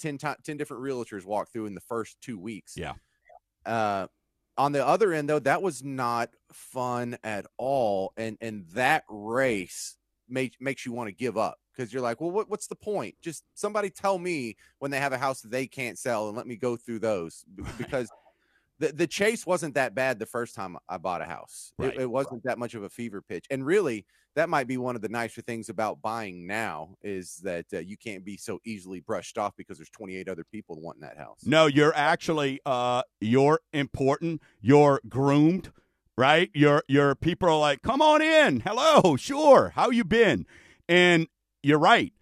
[0.00, 2.76] 10 10 different realtors walked through in the first 2 weeks.
[2.76, 2.94] Yeah.
[3.64, 4.06] Uh
[4.58, 9.96] on the other end though, that was not fun at all and and that race
[10.28, 13.14] make, makes you want to give up because you're like, well, what, what's the point?
[13.22, 16.46] Just somebody tell me when they have a house that they can't sell and let
[16.46, 17.44] me go through those
[17.78, 18.08] because
[18.78, 21.72] the, the chase wasn't that bad the first time I bought a house.
[21.78, 21.94] Right.
[21.94, 23.46] It, it, wasn't that much of a fever pitch.
[23.50, 27.64] And really, that might be one of the nicer things about buying now is that
[27.72, 31.16] uh, you can't be so easily brushed off because there's 28 other people wanting that
[31.16, 31.40] house.
[31.44, 34.42] No, you're actually uh, you're important.
[34.60, 35.72] You're groomed,
[36.18, 36.50] right?
[36.54, 38.60] Your your people are like, "Come on in.
[38.60, 39.72] Hello, sure.
[39.74, 40.44] How you been?"
[40.86, 41.28] And
[41.62, 42.12] you're right.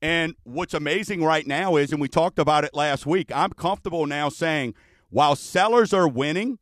[0.00, 3.32] And what's amazing right now is, and we talked about it last week.
[3.34, 4.74] I'm comfortable now saying
[5.16, 6.58] while sellers are winning,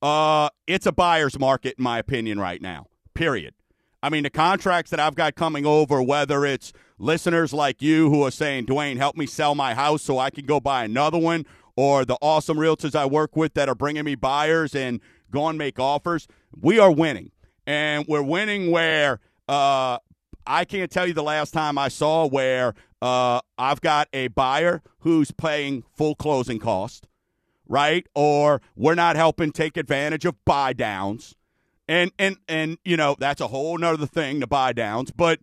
[0.00, 3.52] uh, it's a buyer's market, in my opinion, right now, period.
[4.02, 8.24] I mean, the contracts that I've got coming over, whether it's listeners like you who
[8.24, 11.44] are saying, Dwayne, help me sell my house so I can go buy another one,
[11.76, 15.58] or the awesome realtors I work with that are bringing me buyers and go and
[15.58, 16.26] make offers,
[16.58, 17.30] we are winning.
[17.66, 19.98] And we're winning where uh,
[20.46, 24.80] I can't tell you the last time I saw where uh, I've got a buyer
[25.00, 27.06] who's paying full closing cost
[27.68, 28.06] right?
[28.14, 31.34] Or we're not helping take advantage of buy downs.
[31.86, 35.40] And and and you know, that's a whole nother thing, the buy downs, but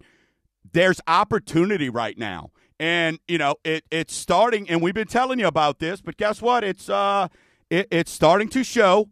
[0.73, 2.51] there's opportunity right now.
[2.79, 6.41] And, you know, it it's starting and we've been telling you about this, but guess
[6.41, 6.63] what?
[6.63, 7.29] It's uh
[7.69, 9.09] it, it's starting to show.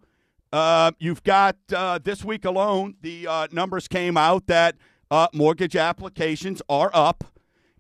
[0.51, 4.75] Uh, you've got uh, this week alone, the uh, numbers came out that
[5.09, 7.23] uh, mortgage applications are up.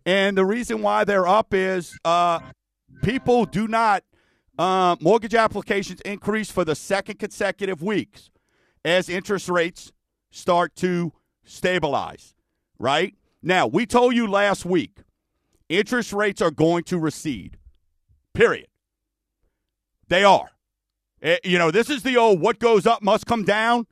[0.07, 2.39] And the reason why they're up is uh,
[3.03, 4.03] people do not
[4.57, 8.29] uh, mortgage applications increase for the second consecutive weeks
[8.85, 9.91] as interest rates
[10.31, 11.13] start to
[11.43, 12.33] stabilize,
[12.79, 13.15] right?
[13.41, 14.99] Now, we told you last week
[15.69, 17.57] interest rates are going to recede,
[18.33, 18.67] period.
[20.07, 20.51] They are.
[21.21, 23.87] It, eh, you know, this is the old what goes up must come down,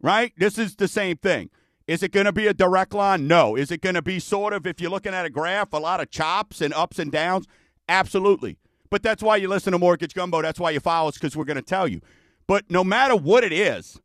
[0.00, 0.32] right?
[0.36, 1.50] This is the same thing.
[1.86, 3.26] Is it going to be a direct line?
[3.26, 3.56] No.
[3.56, 6.00] Is it going to be sort of, if you're looking at a graph, a lot
[6.00, 7.46] of chops and ups and downs?
[7.88, 8.58] Absolutely.
[8.94, 10.40] But that's why you listen to Mortgage Gumbo.
[10.40, 12.00] That's why you follow us because we're going to tell you.
[12.46, 14.00] But no matter what it is,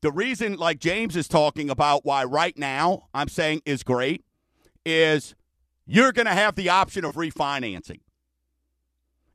[0.00, 4.24] the reason, like James is talking about, why right now I'm saying is great
[4.84, 5.34] is
[5.86, 7.98] you're going to have the option of refinancing.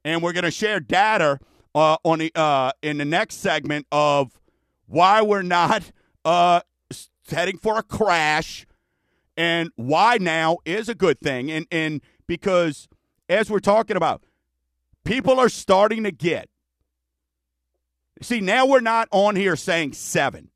[0.05, 1.39] And we're going to share data
[1.75, 4.39] uh, on the uh, in the next segment of
[4.87, 5.91] why we're not
[6.23, 6.61] uh,
[7.29, 8.65] heading for a crash
[9.35, 11.51] and why now is a good thing.
[11.51, 12.87] And, and because
[13.27, 14.23] as we're talking about,
[15.03, 16.49] people are starting to get.
[18.21, 20.49] See, now we're not on here saying seven.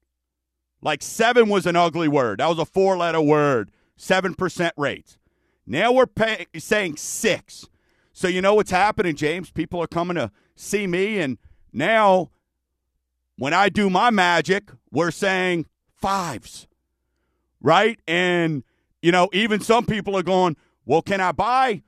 [0.81, 2.39] Like seven was an ugly word.
[2.39, 5.17] That was a four letter word, 7% rates.
[5.65, 7.67] Now we're pay- saying six.
[8.13, 9.49] So you know what's happening, James?
[9.49, 11.38] People are coming to see me, and
[11.73, 12.29] now
[13.38, 16.67] when I do my magic, we're saying fives,
[17.62, 17.99] right?
[18.08, 18.63] And,
[19.01, 20.55] you know, even some people are going,
[20.86, 21.81] well, can I buy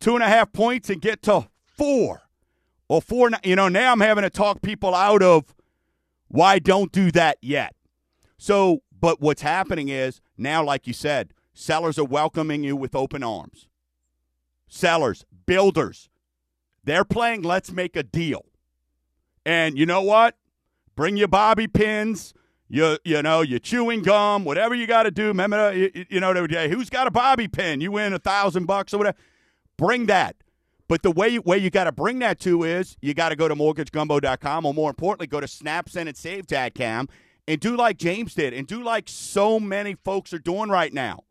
[0.00, 2.22] two and a half points and get to four?
[2.88, 5.54] Or four, you know, now I'm having to talk people out of
[6.28, 7.74] why don't do that yet.
[8.38, 13.22] So, but what's happening is now, like you said, sellers are welcoming you with open
[13.22, 13.68] arms.
[14.68, 16.08] Sellers, builders,
[16.84, 18.46] they're playing let's make a deal.
[19.44, 20.36] And you know what?
[20.94, 22.34] Bring your bobby pins,
[22.68, 25.28] you you know, your chewing gum, whatever you got to do.
[25.28, 27.80] Remember, you, you know, who's got a bobby pin?
[27.80, 29.18] You win a thousand bucks or whatever.
[29.76, 30.36] Bring that.
[30.88, 33.46] But the way way you got to bring that to is you got to go
[33.46, 37.08] to mortgagegumbo.com or more importantly, go to SnapSend and Save Cam
[37.46, 41.24] and do like James did and do like so many folks are doing right now.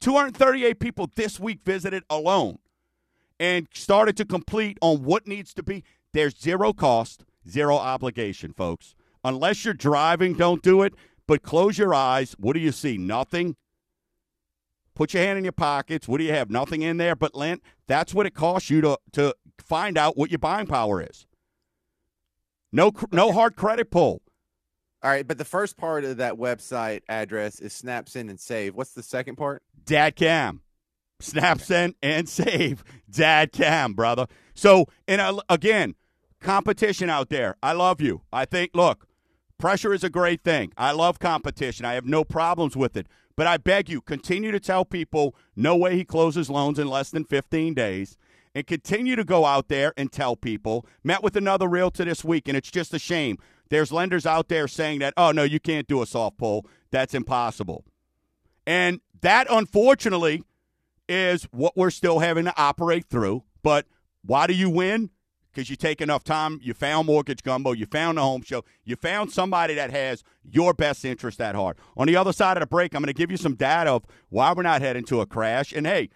[0.00, 2.58] 238 people this week visited alone
[3.40, 5.82] and started to complete on what needs to be.
[6.12, 8.94] There's zero cost, zero obligation, folks.
[9.24, 10.94] Unless you're driving, don't do it.
[11.26, 12.34] But close your eyes.
[12.38, 12.96] What do you see?
[12.96, 13.56] Nothing.
[14.98, 16.08] Put your hand in your pockets.
[16.08, 16.50] What do you have?
[16.50, 17.62] Nothing in there but lint.
[17.86, 21.24] That's what it costs you to to find out what your buying power is.
[22.72, 24.22] No, no hard credit pull.
[25.00, 28.74] All right, but the first part of that website address is snap, send, and save.
[28.74, 29.62] What's the second part?
[29.84, 30.62] Dad Cam.
[31.20, 32.82] Snap, send, and save.
[33.08, 34.26] Dad Cam, brother.
[34.54, 35.94] So, and again,
[36.40, 37.54] competition out there.
[37.62, 38.22] I love you.
[38.32, 39.06] I think, look,
[39.58, 40.72] pressure is a great thing.
[40.76, 41.84] I love competition.
[41.84, 43.06] I have no problems with it.
[43.38, 47.10] But I beg you, continue to tell people no way he closes loans in less
[47.10, 48.16] than 15 days.
[48.52, 50.84] And continue to go out there and tell people.
[51.04, 53.38] Met with another realtor this week, and it's just a shame.
[53.70, 56.66] There's lenders out there saying that, oh, no, you can't do a soft pull.
[56.90, 57.84] That's impossible.
[58.66, 60.42] And that, unfortunately,
[61.08, 63.44] is what we're still having to operate through.
[63.62, 63.86] But
[64.24, 65.10] why do you win?
[65.52, 66.60] Because you take enough time.
[66.62, 67.72] You found Mortgage Gumbo.
[67.72, 68.64] You found the home show.
[68.84, 71.78] You found somebody that has your best interest at heart.
[71.96, 74.04] On the other side of the break, I'm going to give you some data of
[74.28, 75.72] why we're not heading to a crash.
[75.72, 76.10] And hey,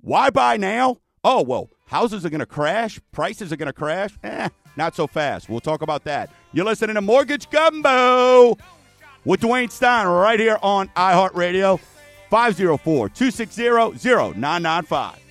[0.00, 0.98] why buy now?
[1.24, 3.00] Oh, well, houses are going to crash.
[3.12, 4.16] Prices are going to crash.
[4.22, 5.48] Eh, not so fast.
[5.48, 6.30] We'll talk about that.
[6.52, 8.56] You're listening to Mortgage Gumbo
[9.24, 11.80] with Dwayne Stein right here on iHeartRadio.
[12.30, 13.62] 504 260
[14.40, 15.25] 0995.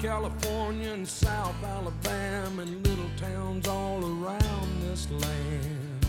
[0.00, 6.04] California and South Alabama and little towns all around this land.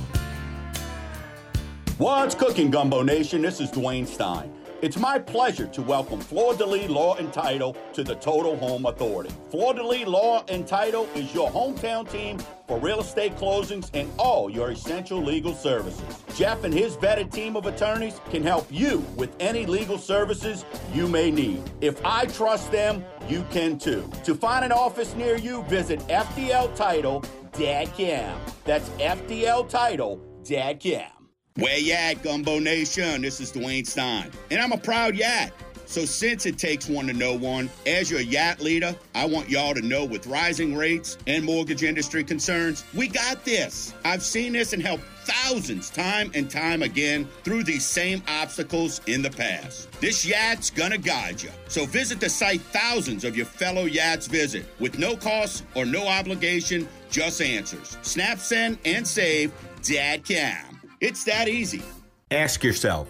[1.98, 3.42] What's cooking, Gumbo Nation?
[3.42, 4.54] This is Dwayne Stein.
[4.84, 8.86] It's my pleasure to welcome Fleur de Lis Law and Title to the Total Home
[8.86, 9.34] Authority.
[9.50, 12.38] Fleur de Lis Law and Title is your hometown team
[12.70, 16.24] for real estate closings and all your essential legal services.
[16.36, 21.08] Jeff and his vetted team of attorneys can help you with any legal services you
[21.08, 21.64] may need.
[21.82, 24.08] If I trust them, you can too.
[24.24, 28.40] To find an office near you, visit FDL Title Cam.
[28.66, 31.12] That's FDL Title Cam.
[31.56, 33.24] Where you at, Gumbo Nation?
[33.24, 35.52] This is Dwayne Stein, and I'm a proud Yat.
[35.90, 39.74] So, since it takes one to know one, as your yacht leader, I want y'all
[39.74, 43.96] to know with rising rates and mortgage industry concerns, we got this.
[44.06, 49.24] I've seen this and helped thousands time and time again through these same obstacles in
[49.24, 49.92] the past.
[50.00, 51.50] This yacht's gonna guide you.
[51.70, 56.06] So, visit the site thousands of your fellow yachts visit with no cost or no
[56.08, 57.98] obligation, just answers.
[58.04, 60.80] Snap, send, and save Dad Cam.
[61.02, 61.82] It's that easy.
[62.30, 63.10] Ask yourself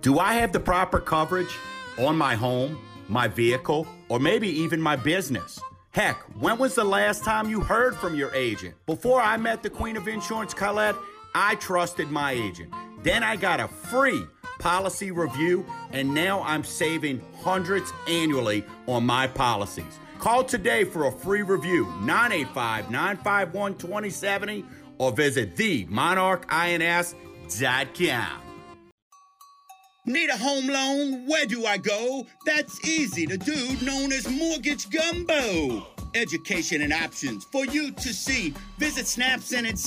[0.00, 1.52] Do I have the proper coverage
[2.06, 5.60] on my home, my vehicle, or maybe even my business?
[5.92, 8.74] Heck, when was the last time you heard from your agent?
[8.86, 10.96] Before I met the Queen of Insurance, Colette,
[11.34, 12.72] I trusted my agent.
[13.02, 14.22] Then I got a free
[14.58, 19.98] policy review, and now I'm saving hundreds annually on my policies.
[20.18, 24.64] Call today for a free review, 985 951 2070,
[24.98, 27.14] or visit the Monarch INS
[27.50, 28.49] Mortgage.com.
[30.10, 31.24] Need a home loan?
[31.28, 32.26] Where do I go?
[32.44, 33.26] That's easy.
[33.26, 35.86] The dude known as Mortgage Gumbo.
[36.16, 38.52] Education and options for you to see.
[38.78, 39.78] Visit and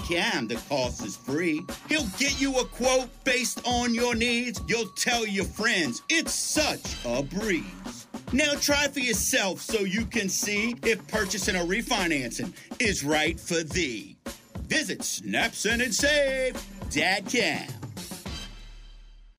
[0.00, 1.62] Cam, the cost is free.
[1.88, 4.60] He'll get you a quote based on your needs.
[4.66, 6.02] You'll tell your friends.
[6.08, 8.08] It's such a breeze.
[8.32, 13.62] Now try for yourself so you can see if purchasing or refinancing is right for
[13.62, 14.16] thee.
[14.66, 15.80] Visit SnapSend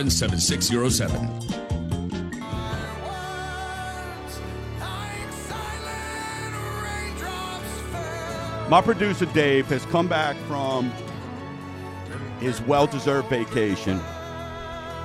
[0.00, 1.52] 7607.
[8.70, 10.90] My producer Dave has come back from
[12.40, 14.00] his well deserved vacation,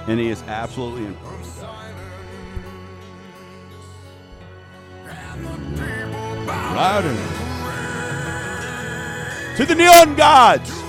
[0.08, 1.17] and he is absolutely in.
[6.45, 7.13] Louder.
[9.58, 10.87] To the neon gods.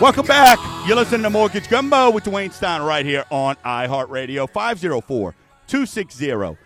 [0.00, 0.60] Welcome back.
[0.86, 5.34] You're listening to Mortgage Gumbo with Dwayne Stein right here on iHeartRadio 504
[5.66, 6.56] 260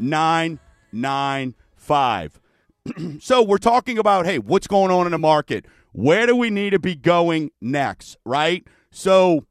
[0.00, 2.40] 0995.
[3.20, 5.66] So we're talking about, hey, what's going on in the market?
[5.92, 8.66] Where do we need to be going next, right?
[8.90, 9.46] So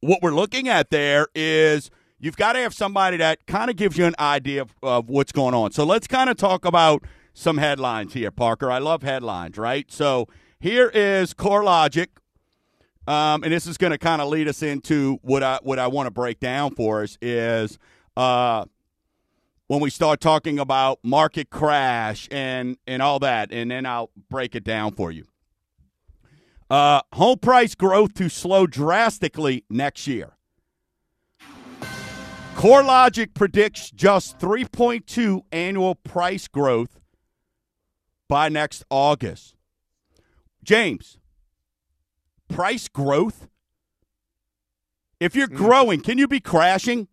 [0.00, 3.98] what we're looking at there is you've got to have somebody that kind of gives
[3.98, 5.72] you an idea of, of what's going on.
[5.72, 7.02] So let's kind of talk about
[7.34, 8.70] some headlines here, Parker.
[8.70, 9.90] I love headlines, right?
[9.90, 10.28] So
[10.62, 12.06] here is CoreLogic,
[13.08, 15.88] um, and this is going to kind of lead us into what I what I
[15.88, 17.80] want to break down for us is
[18.16, 18.64] uh,
[19.66, 24.54] when we start talking about market crash and and all that, and then I'll break
[24.54, 25.24] it down for you.
[26.70, 30.36] Uh, home price growth to slow drastically next year.
[32.54, 37.00] CoreLogic predicts just 3.2 annual price growth
[38.28, 39.56] by next August.
[40.64, 41.18] James,
[42.48, 43.48] price growth?
[45.20, 45.56] If you're mm.
[45.56, 47.08] growing, can you be crashing?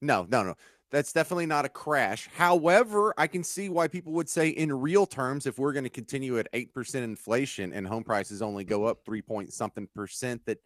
[0.00, 0.54] No, no, no.
[0.90, 2.28] That's definitely not a crash.
[2.36, 5.90] However, I can see why people would say, in real terms, if we're going to
[5.90, 10.58] continue at 8% inflation and home prices only go up 3 point something percent, that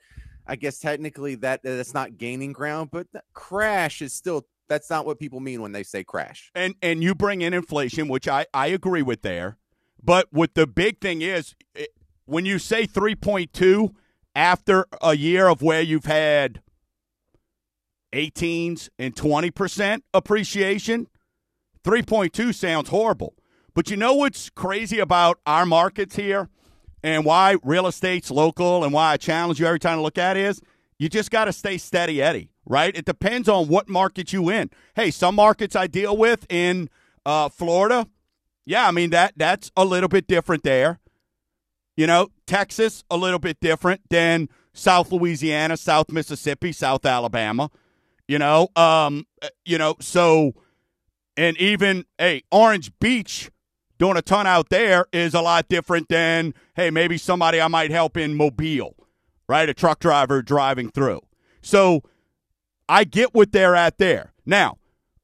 [0.46, 5.06] I guess technically that that's not gaining ground, but the crash is still that's not
[5.06, 6.50] what people mean when they say crash.
[6.54, 9.56] And and you bring in inflation, which I, I agree with there.
[10.02, 11.54] But what the big thing is,
[12.28, 13.94] when you say 3.2
[14.34, 16.60] after a year of where you've had
[18.12, 21.08] 18s and 20% appreciation,
[21.84, 23.34] 3.2 sounds horrible.
[23.74, 26.48] But you know what's crazy about our markets here
[27.02, 30.36] and why real estate's local and why I challenge you every time to look at
[30.36, 30.60] it is
[30.98, 32.94] you just got to stay steady Eddie, right?
[32.94, 34.70] It depends on what market you in.
[34.94, 36.90] Hey, some markets I deal with in
[37.24, 38.06] uh, Florida,
[38.66, 41.00] yeah, I mean that that's a little bit different there.
[41.98, 47.72] You know, Texas a little bit different than South Louisiana, South Mississippi, South Alabama.
[48.28, 49.26] You know, um,
[49.64, 50.52] you know, so
[51.36, 53.50] and even hey, Orange Beach
[53.98, 57.90] doing a ton out there is a lot different than hey, maybe somebody I might
[57.90, 58.94] help in Mobile,
[59.48, 59.68] right?
[59.68, 61.22] A truck driver driving through.
[61.62, 62.04] So
[62.88, 64.32] I get what they're at there.
[64.46, 64.78] Now,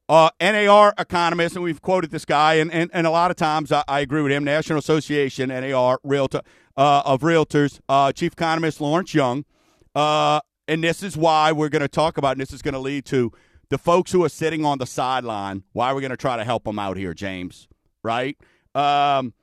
[0.07, 3.71] uh, NAR economist, and we've quoted this guy, and, and, and a lot of times
[3.71, 4.43] I, I agree with him.
[4.43, 6.41] National Association, NAR, Realtor
[6.77, 9.45] uh, of Realtors, uh, Chief Economist Lawrence Yun,
[9.93, 12.79] uh, and this is why we're going to talk about, and this is going to
[12.79, 13.31] lead to
[13.69, 15.63] the folks who are sitting on the sideline.
[15.73, 17.67] Why are we're going to try to help them out here, James.
[18.03, 18.37] Right?
[18.73, 19.33] Um,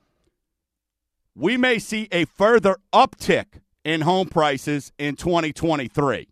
[1.35, 6.29] we may see a further uptick in home prices in 2023,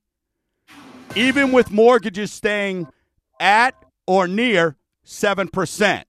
[1.15, 2.87] even with mortgages staying
[3.39, 3.75] at
[4.07, 6.03] or near 7%,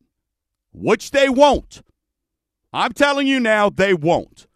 [0.73, 1.83] which they won't.
[2.73, 4.47] I'm telling you now, they won't.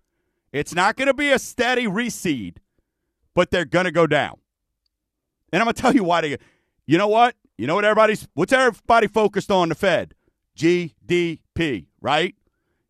[0.57, 2.57] It's not going to be a steady reseed,
[3.35, 4.39] but they're going to go down.
[5.53, 6.39] And I'm going to tell you why they,
[6.87, 7.35] you know what?
[7.59, 10.15] You know what everybody's, what's everybody focused on the Fed?
[10.57, 12.35] GDP, right?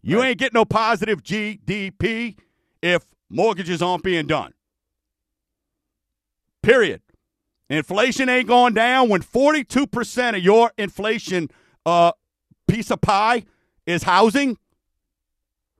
[0.01, 0.29] You Right.
[0.29, 2.37] ain't getting no positive GDP
[2.83, 4.53] if mortgages aren't being done.
[6.63, 7.03] Period.
[7.69, 11.49] Inflation ain't going down when 42% of your inflation
[11.85, 12.13] uh,
[12.69, 13.43] piece of pie
[13.87, 14.57] is housing.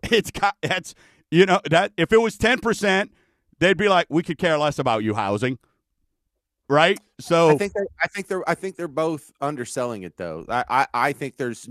[0.03, 0.95] It's got, that's,
[1.31, 3.11] you know, that if it was 10%,
[3.59, 5.59] they'd be like, we could care less about you housing.
[6.69, 6.99] Right?
[7.21, 10.45] So I think they're, I think they're I think they're both underselling it though.
[10.49, 11.69] I I, I think there's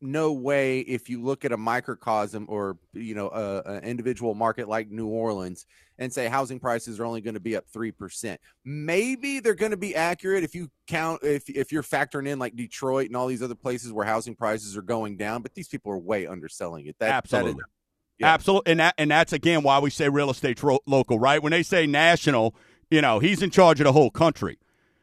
[0.00, 4.68] no way if you look at a microcosm or you know a, an individual market
[4.68, 5.66] like New Orleans
[5.98, 8.40] and say housing prices are only going to be up three percent.
[8.64, 12.56] Maybe they're going to be accurate if you count if if you're factoring in like
[12.56, 15.42] Detroit and all these other places where housing prices are going down.
[15.42, 16.96] But these people are way underselling it.
[16.98, 17.52] That Absolutely.
[17.52, 17.64] That is,
[18.18, 18.32] Yeah.
[18.32, 21.42] Absolutely, and that and that's again why we say real estate ro- local, right?
[21.42, 22.54] When they say national,
[22.90, 24.58] You know, he's in charge of the whole country.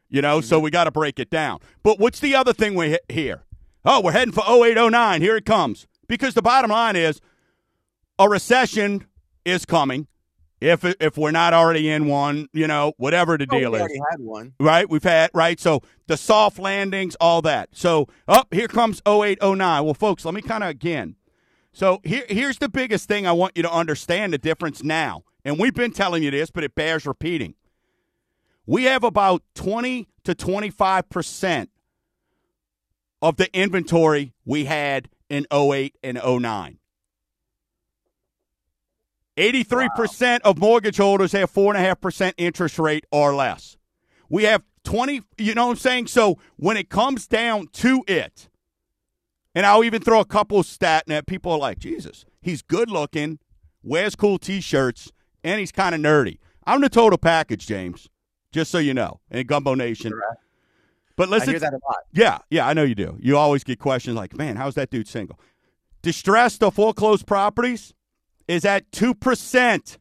[0.09, 0.63] You know, so mm-hmm.
[0.65, 1.59] we got to break it down.
[1.83, 3.43] But what's the other thing we he- hear?
[3.83, 5.21] Oh, we're heading for 0809.
[5.21, 5.87] Here it comes.
[6.07, 7.19] Because the bottom line is
[8.19, 9.05] a recession
[9.45, 10.07] is coming.
[10.61, 13.99] If if we're not already in one, you know, whatever the Oh, deal we is
[14.11, 14.53] had one.
[14.61, 14.89] right?
[14.89, 15.59] We've had right.
[15.59, 17.69] So the soft landings, all that.
[17.73, 19.83] So up here comes 0809.
[19.83, 21.15] Well, folks, let me kind of again.
[21.73, 25.23] So here here's the biggest thing I want you to understand the difference now.
[25.43, 27.55] And we've been telling you this, but it bears repeating.
[28.65, 31.69] We have about 20 to 25 percent
[33.21, 36.77] of the inventory we had in 08 and 09.
[39.37, 43.77] 83% of mortgage holders have 4.5% interest rate or less.
[44.29, 46.07] We have 20, you know what I'm saying?
[46.07, 48.49] So when it comes down to it,
[49.55, 52.89] and I'll even throw a couple of stat net, people are like, Jesus, he's good
[52.89, 53.39] looking,
[53.83, 55.11] wears cool t shirts,
[55.43, 56.37] and he's kind of nerdy.
[56.65, 58.09] I'm the total package, James,
[58.51, 60.13] just so you know, in Gumbo Nation.
[61.15, 61.97] But I listen, hear that a lot.
[62.13, 63.17] yeah, yeah, I know you do.
[63.21, 65.39] You always get questions like, man, how's that dude single?
[66.01, 67.93] Distressed or foreclosed properties
[68.47, 69.97] is at 2%.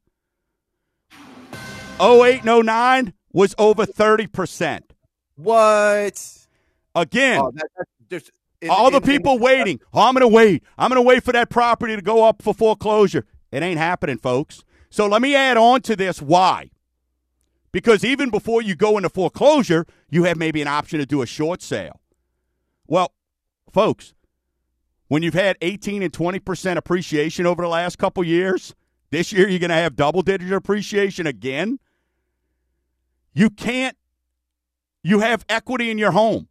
[2.01, 4.81] 08 and 09 was over 30%.
[5.37, 6.39] What?
[6.95, 7.53] Again, Oh,
[8.09, 8.31] that,
[8.63, 9.81] in- all the in- in- people waiting.
[9.93, 10.63] Uh, oh, I'm going to wait.
[10.79, 13.27] I'm going to wait for that property to go up for foreclosure.
[13.51, 14.65] It ain't happening, folks.
[14.91, 16.71] So let me add on to this why.
[17.73, 21.27] Because even before you go into foreclosure, you have maybe an option to do a
[21.27, 22.01] short sale.
[22.87, 23.13] Well,
[23.73, 24.13] folks,
[25.09, 28.75] when you've had 18 and 20% appreciation over the last couple years,
[29.11, 31.79] this year you're going to have double digit appreciation again.
[33.35, 33.97] You can't,
[35.03, 36.49] you have equity in your home.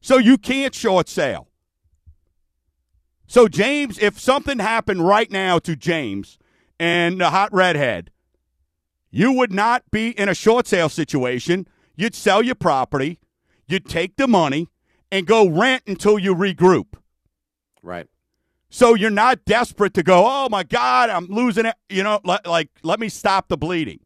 [0.00, 1.48] So you can't short sale.
[3.26, 6.38] So, James, if something happened right now to James
[6.80, 8.10] and the hot redhead,
[9.10, 11.66] you would not be in a short sale situation.
[11.94, 13.18] You'd sell your property,
[13.66, 14.68] you'd take the money,
[15.10, 16.94] and go rent until you regroup.
[17.82, 18.06] Right.
[18.70, 21.74] So you're not desperate to go, oh my God, I'm losing it.
[21.88, 24.00] You know, like, like let me stop the bleeding.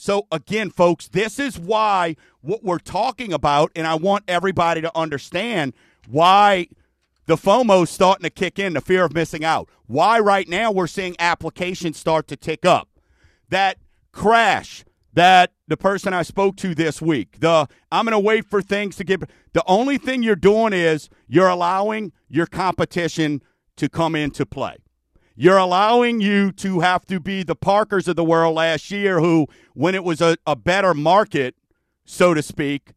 [0.00, 4.96] So again, folks, this is why what we're talking about, and I want everybody to
[4.96, 5.74] understand
[6.08, 6.68] why
[7.26, 9.68] the FOMO is starting to kick in, the fear of missing out.
[9.86, 12.88] Why right now we're seeing applications start to tick up.
[13.50, 13.76] That
[14.10, 18.62] crash that the person I spoke to this week, the I'm going to wait for
[18.62, 19.28] things to get.
[19.52, 23.42] The only thing you're doing is you're allowing your competition
[23.76, 24.76] to come into play.
[25.40, 29.46] You're allowing you to have to be the Parkers of the world last year, who,
[29.72, 31.54] when it was a, a better market,
[32.04, 32.90] so to speak,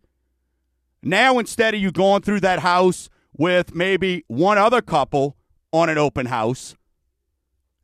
[1.02, 5.38] now instead of you going through that house with maybe one other couple
[5.72, 6.76] on an open house,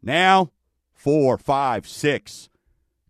[0.04, 0.52] now
[0.92, 2.50] four, five, six.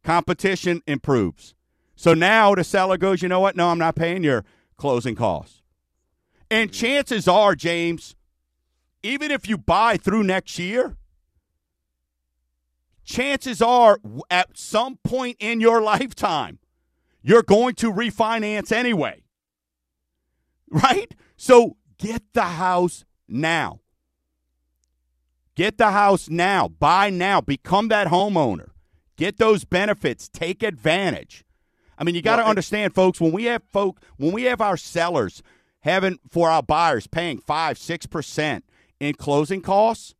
[0.03, 1.55] Competition improves.
[1.95, 3.55] So now the seller goes, you know what?
[3.55, 4.45] No, I'm not paying your
[4.77, 5.63] closing costs.
[6.51, 6.79] And mm-hmm.
[6.79, 8.15] chances are, James,
[9.01, 10.95] even if you buy through next year,
[13.09, 13.99] chances are
[14.29, 16.59] at some point in your lifetime,
[17.21, 19.23] you're going to refinance anyway.
[20.69, 21.13] Right?
[21.35, 23.79] So get the house now.
[25.55, 26.67] Get the house now.
[26.69, 27.41] Buy now.
[27.41, 28.69] Become that homeowner.
[29.17, 30.29] Get those benefits.
[30.29, 31.43] Take advantage.
[31.97, 33.19] I mean, you got to Well, understand, folks.
[33.19, 35.41] When we have folk, when we have our sellers
[35.81, 38.63] having for our buyers paying five, six percent
[39.01, 40.15] in closing costs,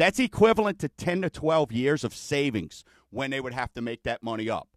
[0.00, 4.02] that's equivalent to ten to twelve years of savings when they would have to make
[4.04, 4.68] that money up.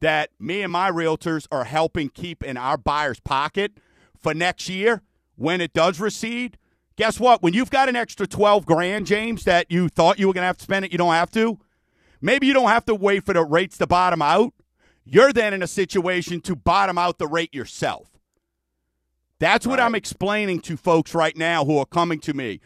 [0.00, 3.72] That me and my realtors are helping keep in our buyer's pocket
[4.20, 5.02] for next year
[5.36, 6.58] when it does recede.
[6.96, 7.42] Guess what?
[7.42, 10.46] When you've got an extra twelve grand, James, that you thought you were going to
[10.48, 11.58] have to spend it, you don't have to.
[12.20, 14.52] Maybe you don't have to wait for the rates to bottom out.
[15.04, 18.08] You're then in a situation to bottom out the rate yourself.
[19.38, 19.86] That's what Right.
[19.86, 22.60] I'm explaining to folks right now who are coming to me.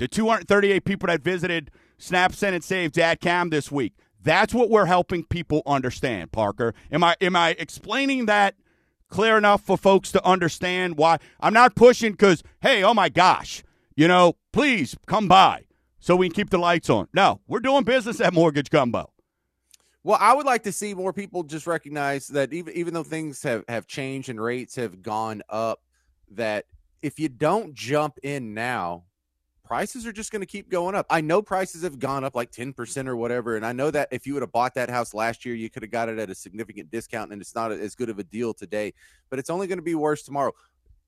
[0.00, 3.92] The 238 people that visited Snap, Send, and Save.com this week.
[4.22, 6.72] That's what we're helping people understand, Parker.
[6.90, 8.54] Am I am I explaining that
[9.08, 13.62] clear enough for folks to understand why I'm not pushing because, hey, oh my gosh,
[13.94, 15.66] you know, please come by
[15.98, 17.08] so we can keep the lights on.
[17.12, 19.12] No, we're doing business at Mortgage Gumbo.
[20.02, 23.42] Well, I would like to see more people just recognize that even even though things
[23.42, 25.82] have have changed and rates have gone up,
[26.30, 26.64] that
[27.02, 29.04] if you don't jump in now,
[29.70, 31.06] prices are just going to keep going up.
[31.08, 34.26] I know prices have gone up like 10% or whatever, and I know that if
[34.26, 36.34] you would have bought that house last year, you could have got it at a
[36.34, 38.92] significant discount and it's not as good of a deal today,
[39.28, 40.50] but it's only going to be worse tomorrow.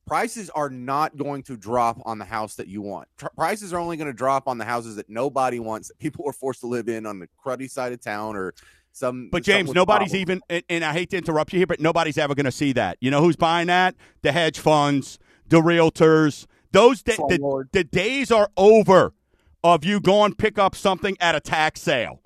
[0.07, 3.09] Prices are not going to drop on the house that you want.
[3.19, 6.25] Tr- prices are only going to drop on the houses that nobody wants, that people
[6.29, 8.55] are forced to live in on the cruddy side of town or
[8.93, 9.29] some.
[9.33, 12.37] But James, nobody's even, and, and I hate to interrupt you here, but nobody's ever
[12.37, 12.97] going to see that.
[13.01, 13.97] You know who's buying that?
[14.23, 16.47] The hedge funds, the realtors.
[16.73, 19.15] Those da- oh, the, the days are over
[19.63, 22.23] of you going pick up something at a tax sale,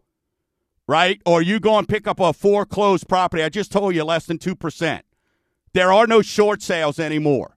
[0.87, 1.21] right?
[1.27, 3.43] Or you go and pick up a foreclosed property.
[3.43, 5.05] I just told you less than two percent.
[5.73, 7.57] There are no short sales anymore.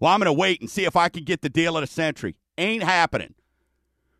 [0.00, 1.86] Well, I'm going to wait and see if I can get the deal of the
[1.86, 2.36] century.
[2.56, 3.34] Ain't happening.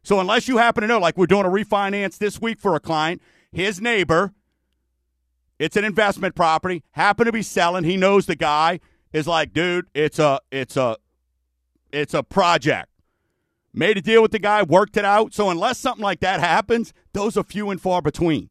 [0.03, 2.81] So unless you happen to know, like we're doing a refinance this week for a
[2.81, 4.35] client, his neighbor,
[5.59, 7.85] it's an investment property, happen to be selling.
[7.85, 8.81] He knows the guy
[9.13, 10.97] is like, dude, it's a, it's a,
[11.93, 12.89] it's a project.
[13.75, 15.33] Made a deal with the guy, worked it out.
[15.33, 18.51] So unless something like that happens, those are few and far between.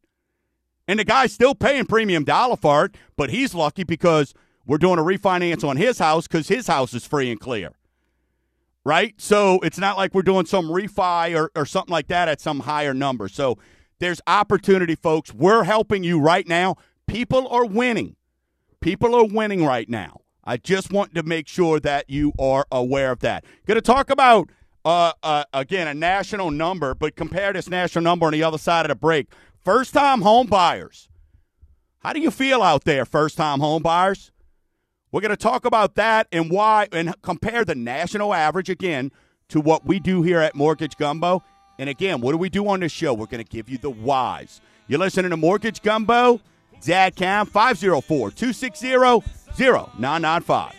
[0.88, 4.34] And the guy's still paying premium dollar for it, but he's lucky because
[4.66, 7.72] we're doing a refinance on his house because his house is free and clear.
[8.84, 9.14] Right?
[9.18, 12.62] So it's not like we're doing some refi or, or something like that at some
[12.62, 13.28] higher number.
[13.28, 13.60] So
[14.00, 15.32] there's opportunity, folks.
[15.32, 16.78] We're helping you right now.
[17.06, 18.16] People are winning.
[18.80, 20.21] People are winning right now.
[20.44, 23.46] I just want to make sure that you are aware of that.
[23.66, 24.50] Going to talk about
[24.84, 28.86] uh, uh, again a national number, but compare this national number on the other side
[28.86, 29.28] of the break.
[29.64, 31.10] First time home buyers.
[32.00, 34.32] How do you feel out there, first time home buyers?
[35.12, 39.12] We're going to talk about that and why, and compare the national average again
[39.50, 41.44] to what we do here at Mortgage Gumbo.
[41.78, 43.14] And again, what do we do on this show?
[43.14, 44.62] We're going to give you the whys.
[44.88, 46.42] You're listening to Mortgage Gumbo,
[46.82, 48.96] Dad Cam, 504 260
[49.58, 50.76] 0995.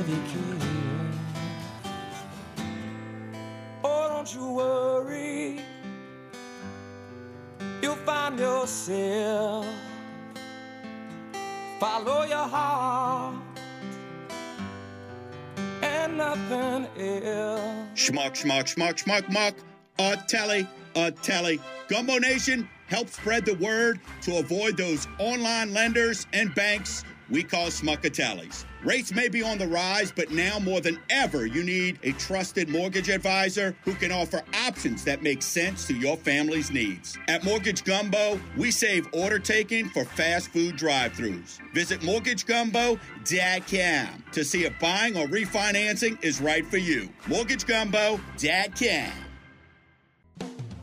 [0.00, 1.12] if you can.
[3.84, 5.60] Oh, don't you worry.
[7.82, 9.66] You'll find yourself.
[11.78, 13.34] Follow your heart.
[15.82, 16.86] And nothing
[17.24, 17.88] else.
[17.94, 19.54] Schmuck, schmuck, schmuck, schmuck, muck.
[20.00, 21.60] A telly, a telly.
[21.88, 27.66] Gumbo Nation, help spread the word to avoid those online lenders and banks we call
[27.66, 28.64] smuckatellis.
[28.82, 32.70] Rates may be on the rise, but now more than ever, you need a trusted
[32.70, 37.18] mortgage advisor who can offer options that make sense to your family's needs.
[37.28, 41.58] At Mortgage Gumbo, we save order taking for fast food drive throughs.
[41.74, 47.10] Visit mortgagegumbo.com to see if buying or refinancing is right for you.
[47.26, 49.29] Mortgagegumbo.com.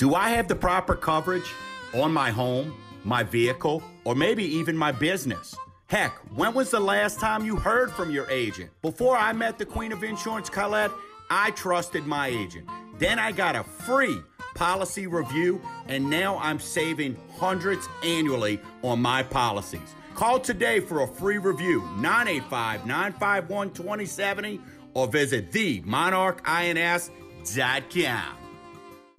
[0.00, 1.52] Do I have the proper coverage
[1.92, 2.74] on my home,
[3.04, 5.54] my vehicle, or maybe even my business?
[5.88, 8.70] Heck, when was the last time you heard from your agent?
[8.80, 10.90] Before I met the Queen of Insurance, Colette,
[11.28, 12.66] I trusted my agent.
[12.98, 14.16] Then I got a free
[14.54, 19.94] policy review, and now I'm saving hundreds annually on my policies.
[20.14, 24.62] Call today for a free review, 985 951 2070,
[24.94, 28.39] or visit themonarchins.com.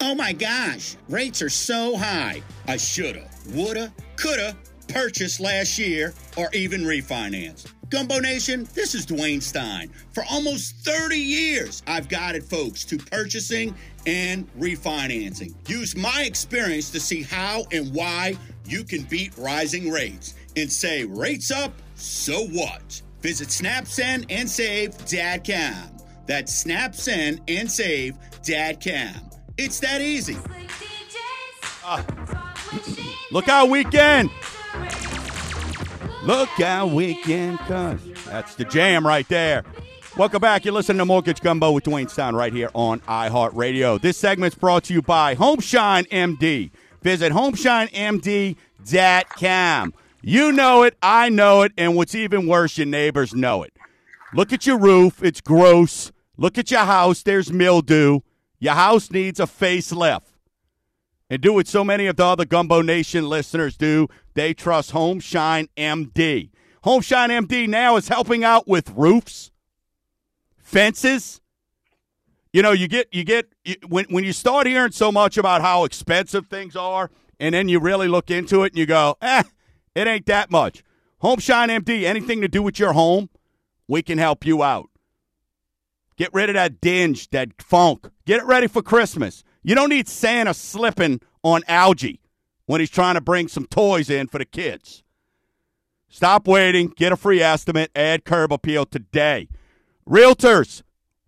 [0.03, 2.41] Oh my gosh, rates are so high.
[2.67, 7.71] I shoulda, woulda, coulda purchased last year or even refinanced.
[7.89, 9.91] Gumbo Nation, this is Dwayne Stein.
[10.13, 13.75] For almost 30 years, I've guided folks to purchasing
[14.07, 15.53] and refinancing.
[15.69, 18.35] Use my experience to see how and why
[18.65, 23.03] you can beat rising rates and say, rates up, so what?
[23.21, 25.97] Visit snapsendandsave.com.
[26.25, 29.30] That's snapsendandsave.com.
[29.57, 30.37] It's that easy.
[31.83, 32.05] Ah.
[33.31, 34.29] Look out, weekend.
[36.23, 38.01] Look out, weekend, cuz.
[38.25, 39.63] That's the jam right there.
[40.17, 40.65] Welcome back.
[40.65, 44.01] You're listening to Mortgage Gumbo with Dwayne Stein right here on iHeartRadio.
[44.01, 46.71] This segment's brought to you by Homeshine MD.
[47.01, 49.93] Visit homeshinemd.com.
[50.21, 53.73] You know it, I know it, and what's even worse, your neighbors know it.
[54.33, 56.11] Look at your roof, it's gross.
[56.37, 58.19] Look at your house, there's mildew.
[58.61, 60.21] Your house needs a facelift.
[61.29, 64.07] And do what so many of the other Gumbo Nation listeners do.
[64.35, 66.51] They trust Homeshine MD.
[66.85, 69.51] Homeshine MD now is helping out with roofs,
[70.57, 71.41] fences.
[72.53, 73.47] You know, you get you get
[73.87, 77.09] when when you start hearing so much about how expensive things are,
[77.39, 79.43] and then you really look into it and you go, eh,
[79.95, 80.83] it ain't that much.
[81.23, 83.29] Homeshine MD, anything to do with your home,
[83.87, 84.90] we can help you out.
[86.21, 88.07] Get rid of that dinge, that funk.
[88.27, 89.43] Get it ready for Christmas.
[89.63, 92.21] You don't need Santa slipping on algae
[92.67, 95.01] when he's trying to bring some toys in for the kids.
[96.09, 96.93] Stop waiting.
[96.95, 97.89] Get a free estimate.
[97.95, 99.49] Add curb appeal today.
[100.07, 100.83] Realtors,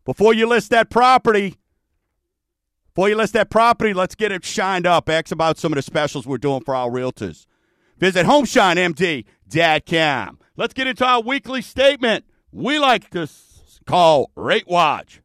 [0.06, 1.56] before you list that property,
[2.94, 5.10] before you list that property, let's get it shined up.
[5.10, 7.48] Ask about some of the specials we're doing for our realtors.
[7.98, 10.40] Visit HomeshineMD.com.
[10.56, 12.26] Let's get into our weekly statement.
[12.52, 13.26] We like to
[13.84, 15.22] call Rate Watch.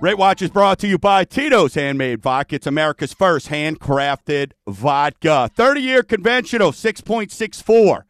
[0.00, 2.56] Rate Watch is brought to you by Tito's Handmade Vodka.
[2.56, 5.50] It's America's first handcrafted vodka.
[5.54, 8.02] 30 year conventional, 6.64.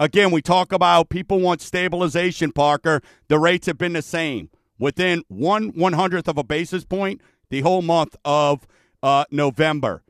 [0.00, 3.02] Again, we talk about people want stabilization, Parker.
[3.28, 4.48] The rates have been the same
[4.78, 8.66] within one one hundredth of a basis point the whole month of
[9.02, 10.02] uh, November.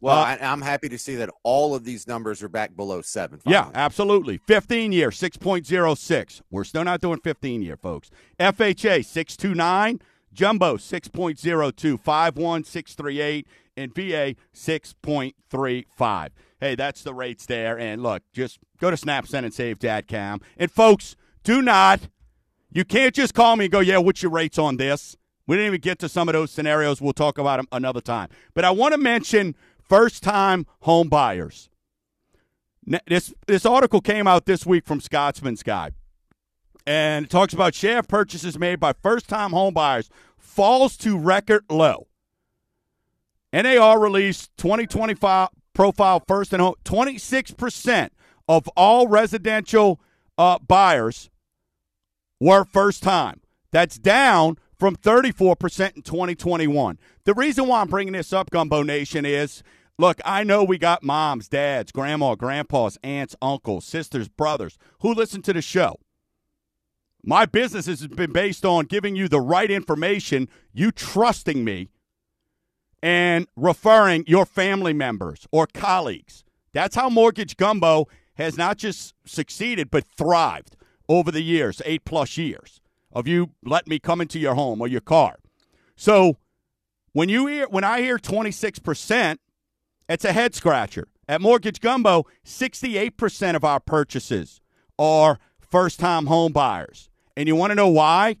[0.00, 3.02] Well, Uh, I, I'm happy to see that all of these numbers are back below
[3.02, 3.40] seven.
[3.44, 4.38] Yeah, absolutely.
[4.46, 6.40] 15 year, 6.06.
[6.50, 8.10] We're still not doing 15 year, folks.
[8.38, 10.00] FHA, 629.
[10.32, 11.98] Jumbo, 6.02.
[12.00, 13.46] 51638.
[13.76, 16.28] And VA, 6.35.
[16.60, 17.78] Hey, that's the rates there.
[17.78, 19.44] And look, just go to snapsendandsave.com.
[19.44, 20.40] And Save Dad Cam.
[20.56, 22.00] And folks, do not,
[22.72, 25.16] you can't just call me and go, yeah, what's your rates on this?
[25.46, 27.00] We didn't even get to some of those scenarios.
[27.00, 28.28] We'll talk about them another time.
[28.52, 29.54] But I want to mention
[29.88, 31.68] first time home buyers.
[33.06, 35.94] This this article came out this week from Scotsman's Guide,
[36.86, 40.08] and it talks about share of purchases made by first time home buyers
[40.38, 42.06] falls to record low.
[43.52, 46.74] NAR released 2025 profile first and home.
[46.84, 48.12] 26 percent
[48.48, 50.00] of all residential
[50.38, 51.28] uh, buyers
[52.40, 53.42] were first time.
[53.70, 56.98] That's down from 34% in 2021.
[57.24, 59.62] The reason why I'm bringing this up, Gumbo Nation, is
[59.98, 65.42] look, I know we got moms, dads, grandma, grandpas, aunts, uncles, sisters, brothers who listen
[65.42, 65.98] to the show.
[67.24, 71.88] My business has been based on giving you the right information, you trusting me,
[73.02, 76.44] and referring your family members or colleagues.
[76.72, 80.76] That's how Mortgage Gumbo has not just succeeded, but thrived
[81.08, 82.80] over the years, eight plus years
[83.12, 85.38] of you letting me come into your home or your car.
[85.96, 86.38] So
[87.12, 89.38] when you hear when I hear 26%,
[90.08, 91.08] it's a head scratcher.
[91.28, 94.60] At Mortgage Gumbo, 68% of our purchases
[94.98, 97.10] are first time home buyers.
[97.36, 98.36] And you want to know why?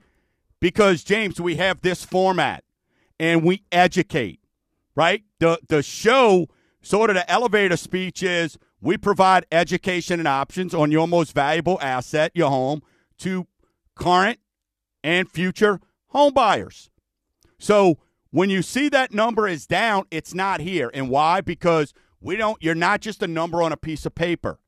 [0.60, 2.64] Because James, we have this format
[3.20, 4.40] and we educate,
[4.96, 5.22] right?
[5.38, 6.48] The the show
[6.82, 11.78] sort of the elevator speech is we provide education and options on your most valuable
[11.80, 12.82] asset, your home,
[13.18, 13.46] to
[13.94, 14.38] current
[15.04, 16.90] and future home buyers.
[17.58, 17.98] So
[18.30, 20.90] when you see that number is down, it's not here.
[20.92, 21.40] And why?
[21.40, 24.58] Because we don't you're not just a number on a piece of paper.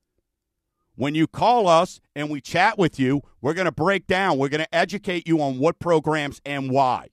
[0.97, 4.49] When you call us and we chat with you, we're going to break down, we're
[4.49, 7.09] going to educate you on what programs and why.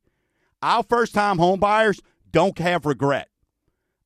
[0.61, 3.29] Our first time home buyers don't have regret.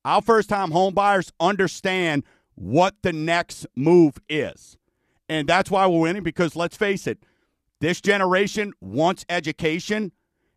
[0.04, 2.24] Our first time home buyers understand
[2.54, 4.76] what the next move is.
[5.28, 7.18] And that's why we're winning because let's face it,
[7.80, 10.12] this generation wants education.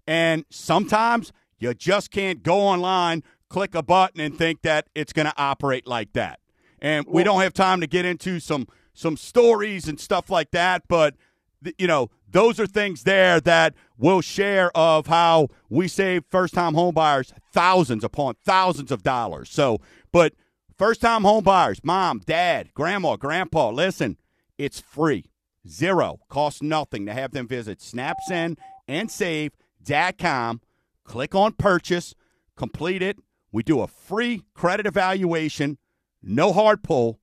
[0.07, 5.27] And sometimes you just can't go online, click a button, and think that it's going
[5.27, 6.39] to operate like that.
[6.79, 10.83] And we don't have time to get into some some stories and stuff like that,
[10.87, 11.15] but
[11.63, 16.53] th- you know those are things there that we'll share of how we save first
[16.53, 19.49] time homebuyers thousands upon thousands of dollars.
[19.49, 19.79] So,
[20.11, 20.33] but
[20.77, 24.17] first time homebuyers, mom, dad, grandma, grandpa, listen,
[24.57, 25.31] it's free.
[25.67, 26.19] Zero.
[26.29, 30.61] Costs nothing to have them visit snapsendandsave.com.
[31.05, 32.13] Click on purchase,
[32.57, 33.17] complete it.
[33.51, 35.77] We do a free credit evaluation,
[36.21, 37.19] no hard pull,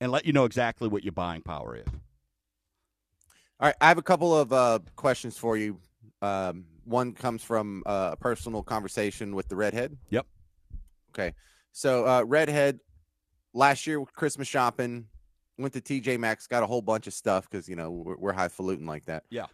[0.00, 1.86] and let you know exactly what your buying power is.
[3.58, 5.78] All right, I have a couple of uh, questions for you.
[6.20, 9.96] Um, one comes from uh, a personal conversation with the redhead.
[10.10, 10.26] Yep.
[11.10, 11.34] Okay,
[11.72, 12.80] so uh, redhead
[13.54, 15.06] last year Christmas shopping
[15.58, 18.32] went to TJ Maxx, got a whole bunch of stuff because you know we're, we're
[18.32, 19.24] highfalutin like that.
[19.30, 19.46] Yeah.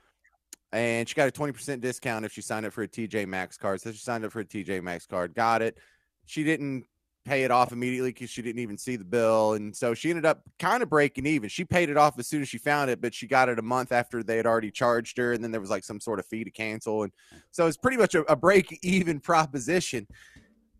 [0.72, 3.56] And she got a twenty percent discount if she signed up for a TJ Maxx
[3.56, 3.80] card.
[3.80, 5.76] So she signed up for a TJ Maxx card, got it.
[6.24, 6.86] She didn't
[7.24, 10.26] pay it off immediately because she didn't even see the bill, and so she ended
[10.26, 11.48] up kind of breaking even.
[11.48, 13.62] She paid it off as soon as she found it, but she got it a
[13.62, 16.26] month after they had already charged her, and then there was like some sort of
[16.26, 17.12] fee to cancel, and
[17.50, 20.06] so it's pretty much a, a break even proposition.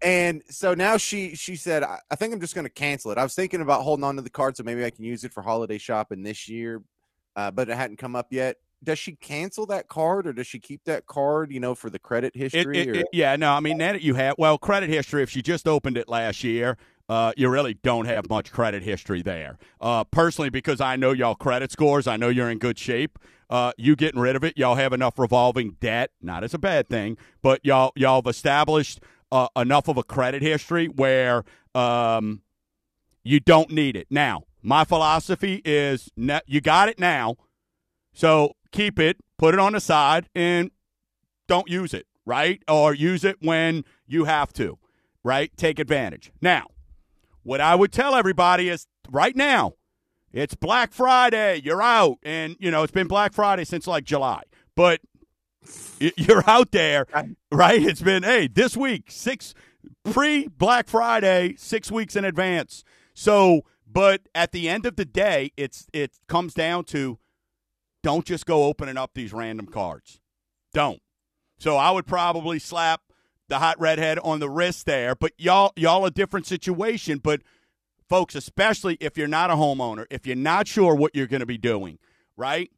[0.02, 3.18] And so now she she said, I, I think I'm just going to cancel it.
[3.18, 5.32] I was thinking about holding on to the card so maybe I can use it
[5.32, 6.82] for holiday shopping this year,
[7.36, 8.56] uh, but it hadn't come up yet.
[8.82, 11.52] Does she cancel that card or does she keep that card?
[11.52, 12.78] You know, for the credit It- history.
[12.78, 15.42] it- or- it- yeah, no, I mean, that you have, well, credit history, if she
[15.42, 16.76] just opened it last year,
[17.08, 19.58] uh, you really don't have much credit history there.
[19.80, 23.18] Uh, personally, because I know y'all credit scores, I know you're in good shape.
[23.50, 26.10] Uh, you getting rid of it, y'all have enough revolving debt.
[26.22, 30.40] Not as a bad thing, but y'all y'all have established uh, enough of a credit
[30.42, 32.40] history where um,
[33.24, 34.06] you don't need it.
[34.10, 37.36] Now, my philosophy is ne- you got it now,
[38.14, 40.70] so keep it, put it on the side, and
[41.46, 42.62] don't use it, right?
[42.68, 44.78] Or use it when you have to,
[45.22, 45.54] right?
[45.56, 46.32] Take advantage.
[46.40, 46.66] Now,
[47.42, 49.74] what I would tell everybody is right now,
[50.32, 52.18] it's Black Friday, you're out.
[52.22, 54.42] And, you know, it's been Black Friday since like July,
[54.74, 55.00] but
[56.16, 57.06] you're out there,
[57.50, 57.82] right?
[57.82, 59.54] It's been, hey, this week, six
[60.04, 62.84] pre Black Friday, six weeks in advance.
[63.14, 67.18] So, but at the end of the day, it's it comes down to
[68.02, 70.20] don't just go opening up these random cards.
[70.72, 71.00] Don't.
[71.58, 73.02] So I would probably slap
[73.48, 75.14] the hot redhead on the wrist there.
[75.14, 77.18] But y'all, y'all a different situation.
[77.18, 77.42] But
[78.08, 81.46] folks, especially if you're not a homeowner, if you're not sure what you're going to
[81.46, 81.98] be doing,
[82.36, 82.70] right?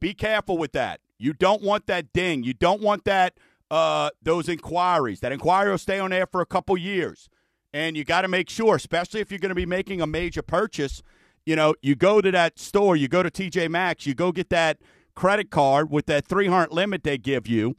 [0.00, 1.00] Be careful with that.
[1.18, 2.44] You don't want that ding.
[2.44, 3.34] You don't want that
[3.70, 5.20] uh, those inquiries.
[5.20, 7.28] That inquiry will stay on there for a couple years,
[7.72, 10.42] and you got to make sure, especially if you're going to be making a major
[10.42, 11.02] purchase.
[11.48, 14.50] You know, you go to that store, you go to TJ Maxx, you go get
[14.50, 14.78] that
[15.14, 17.76] credit card with that 300 limit they give you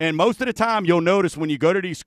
[0.00, 2.02] and most of the time, you'll notice when you go to these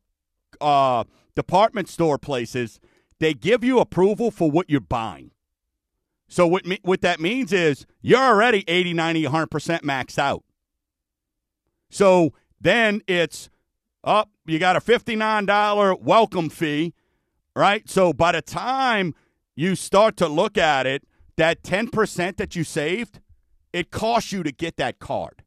[0.59, 1.03] uh,
[1.35, 2.79] department store places,
[3.19, 5.29] they give you approval for what you're buying.
[6.27, 10.43] So what me- what that means is you're already 80, 90, 100% maxed out.
[11.91, 13.51] So then it's
[14.03, 16.95] up, oh, you got a $59 welcome fee,
[17.55, 17.87] right?
[17.87, 19.13] So by the time
[19.55, 21.03] you start to look at it,
[21.37, 23.19] that 10% that you saved,
[23.71, 25.43] it costs you to get that card.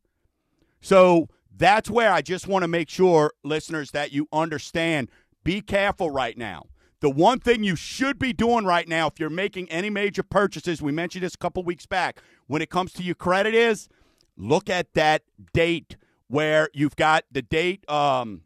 [0.80, 5.10] So that's where I just want to make sure, listeners, that you understand.
[5.44, 6.66] Be careful right now.
[7.00, 10.80] The one thing you should be doing right now, if you're making any major purchases,
[10.80, 13.88] we mentioned this a couple weeks back, when it comes to your credit, is
[14.36, 15.96] look at that date
[16.28, 18.42] where you've got the date um,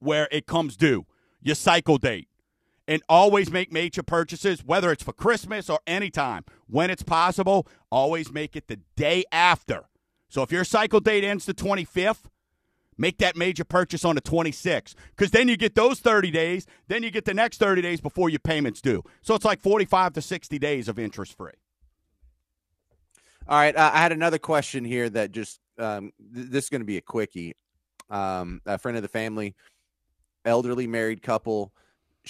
[0.00, 1.06] where it comes due,
[1.40, 2.28] your cycle date.
[2.90, 6.44] And always make major purchases, whether it's for Christmas or anytime.
[6.66, 9.84] When it's possible, always make it the day after.
[10.28, 12.24] So if your cycle date ends the 25th,
[12.98, 17.02] make that major purchase on the 26th because then you get those 30 days then
[17.02, 19.02] you get the next 30 days before your payments due.
[19.22, 21.52] So it's like 45 to 60 days of interest free
[23.48, 26.82] all right uh, i had another question here that just um, th- this is going
[26.82, 27.54] to be a quickie.
[28.10, 29.54] Um, a friend of the family
[30.44, 31.72] elderly married couple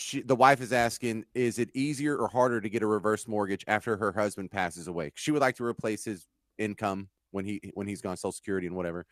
[0.01, 3.65] she, the wife is asking is it easier or harder to get a reverse mortgage
[3.69, 6.27] after her husband passes away she would like to replace his
[6.59, 9.07] income when he when he's gone Social Security and whatever.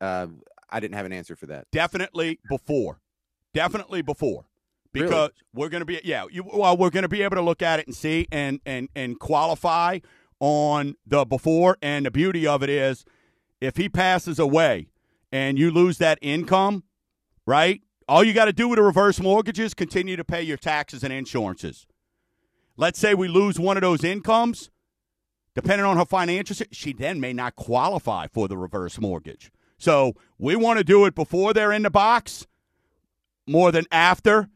[0.00, 0.28] Uh,
[0.68, 1.66] I didn't have an answer for that.
[1.72, 3.00] Definitely before,
[3.54, 4.46] definitely before,
[4.92, 5.32] because really?
[5.54, 6.26] we're going to be yeah.
[6.30, 8.88] You, well, we're going to be able to look at it and see and and
[8.94, 9.98] and qualify
[10.38, 11.76] on the before.
[11.82, 13.04] And the beauty of it is,
[13.60, 14.88] if he passes away
[15.32, 16.84] and you lose that income,
[17.46, 17.82] right?
[18.10, 21.04] All you got to do with a reverse mortgage is continue to pay your taxes
[21.04, 21.86] and insurances.
[22.76, 24.68] Let's say we lose one of those incomes
[25.54, 29.52] depending on her financial, she then may not qualify for the reverse mortgage.
[29.78, 32.48] So we want to do it before they're in the box
[33.46, 34.48] more than after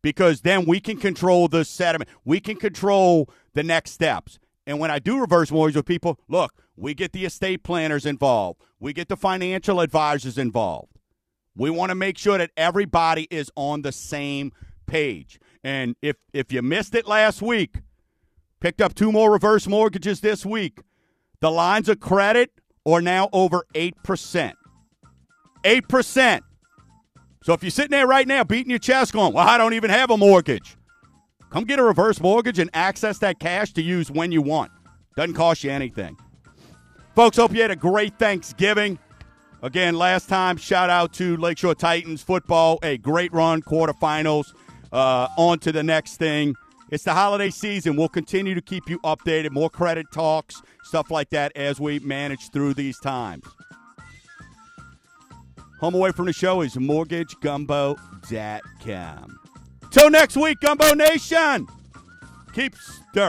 [0.00, 2.08] because then we can control the settlement.
[2.24, 4.38] We can control the next steps.
[4.66, 8.62] And when I do reverse mortgage with people, look, we get the estate planners involved.
[8.80, 10.96] We get the financial advisors involved.
[11.56, 14.52] We want to make sure that everybody is on the same
[14.86, 15.38] page.
[15.62, 17.76] And if if you missed it last week,
[18.62, 20.78] Picked up two more reverse mortgages this week.
[21.40, 22.52] The lines of credit
[22.86, 24.52] are now over 8%.
[25.64, 26.40] 8%.
[27.42, 29.90] So if you're sitting there right now beating your chest going, well, I don't even
[29.90, 30.76] have a mortgage,
[31.50, 34.70] come get a reverse mortgage and access that cash to use when you want.
[35.16, 36.16] Doesn't cost you anything.
[37.16, 38.96] Folks, hope you had a great Thanksgiving.
[39.62, 42.80] Again, last time, shout out to Lakeshore Titans football.
[42.82, 44.52] A great run, quarterfinals.
[44.92, 46.56] Uh, on to the next thing.
[46.90, 47.96] It's the holiday season.
[47.96, 52.50] We'll continue to keep you updated, more credit talks, stuff like that as we manage
[52.50, 53.46] through these times.
[55.80, 59.38] Home away from the show is mortgagegumbo.com.
[59.90, 61.66] Till next week, Gumbo Nation.
[62.52, 63.22] Keep stirring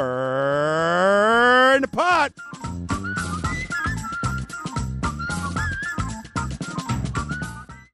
[1.81, 2.33] the pot.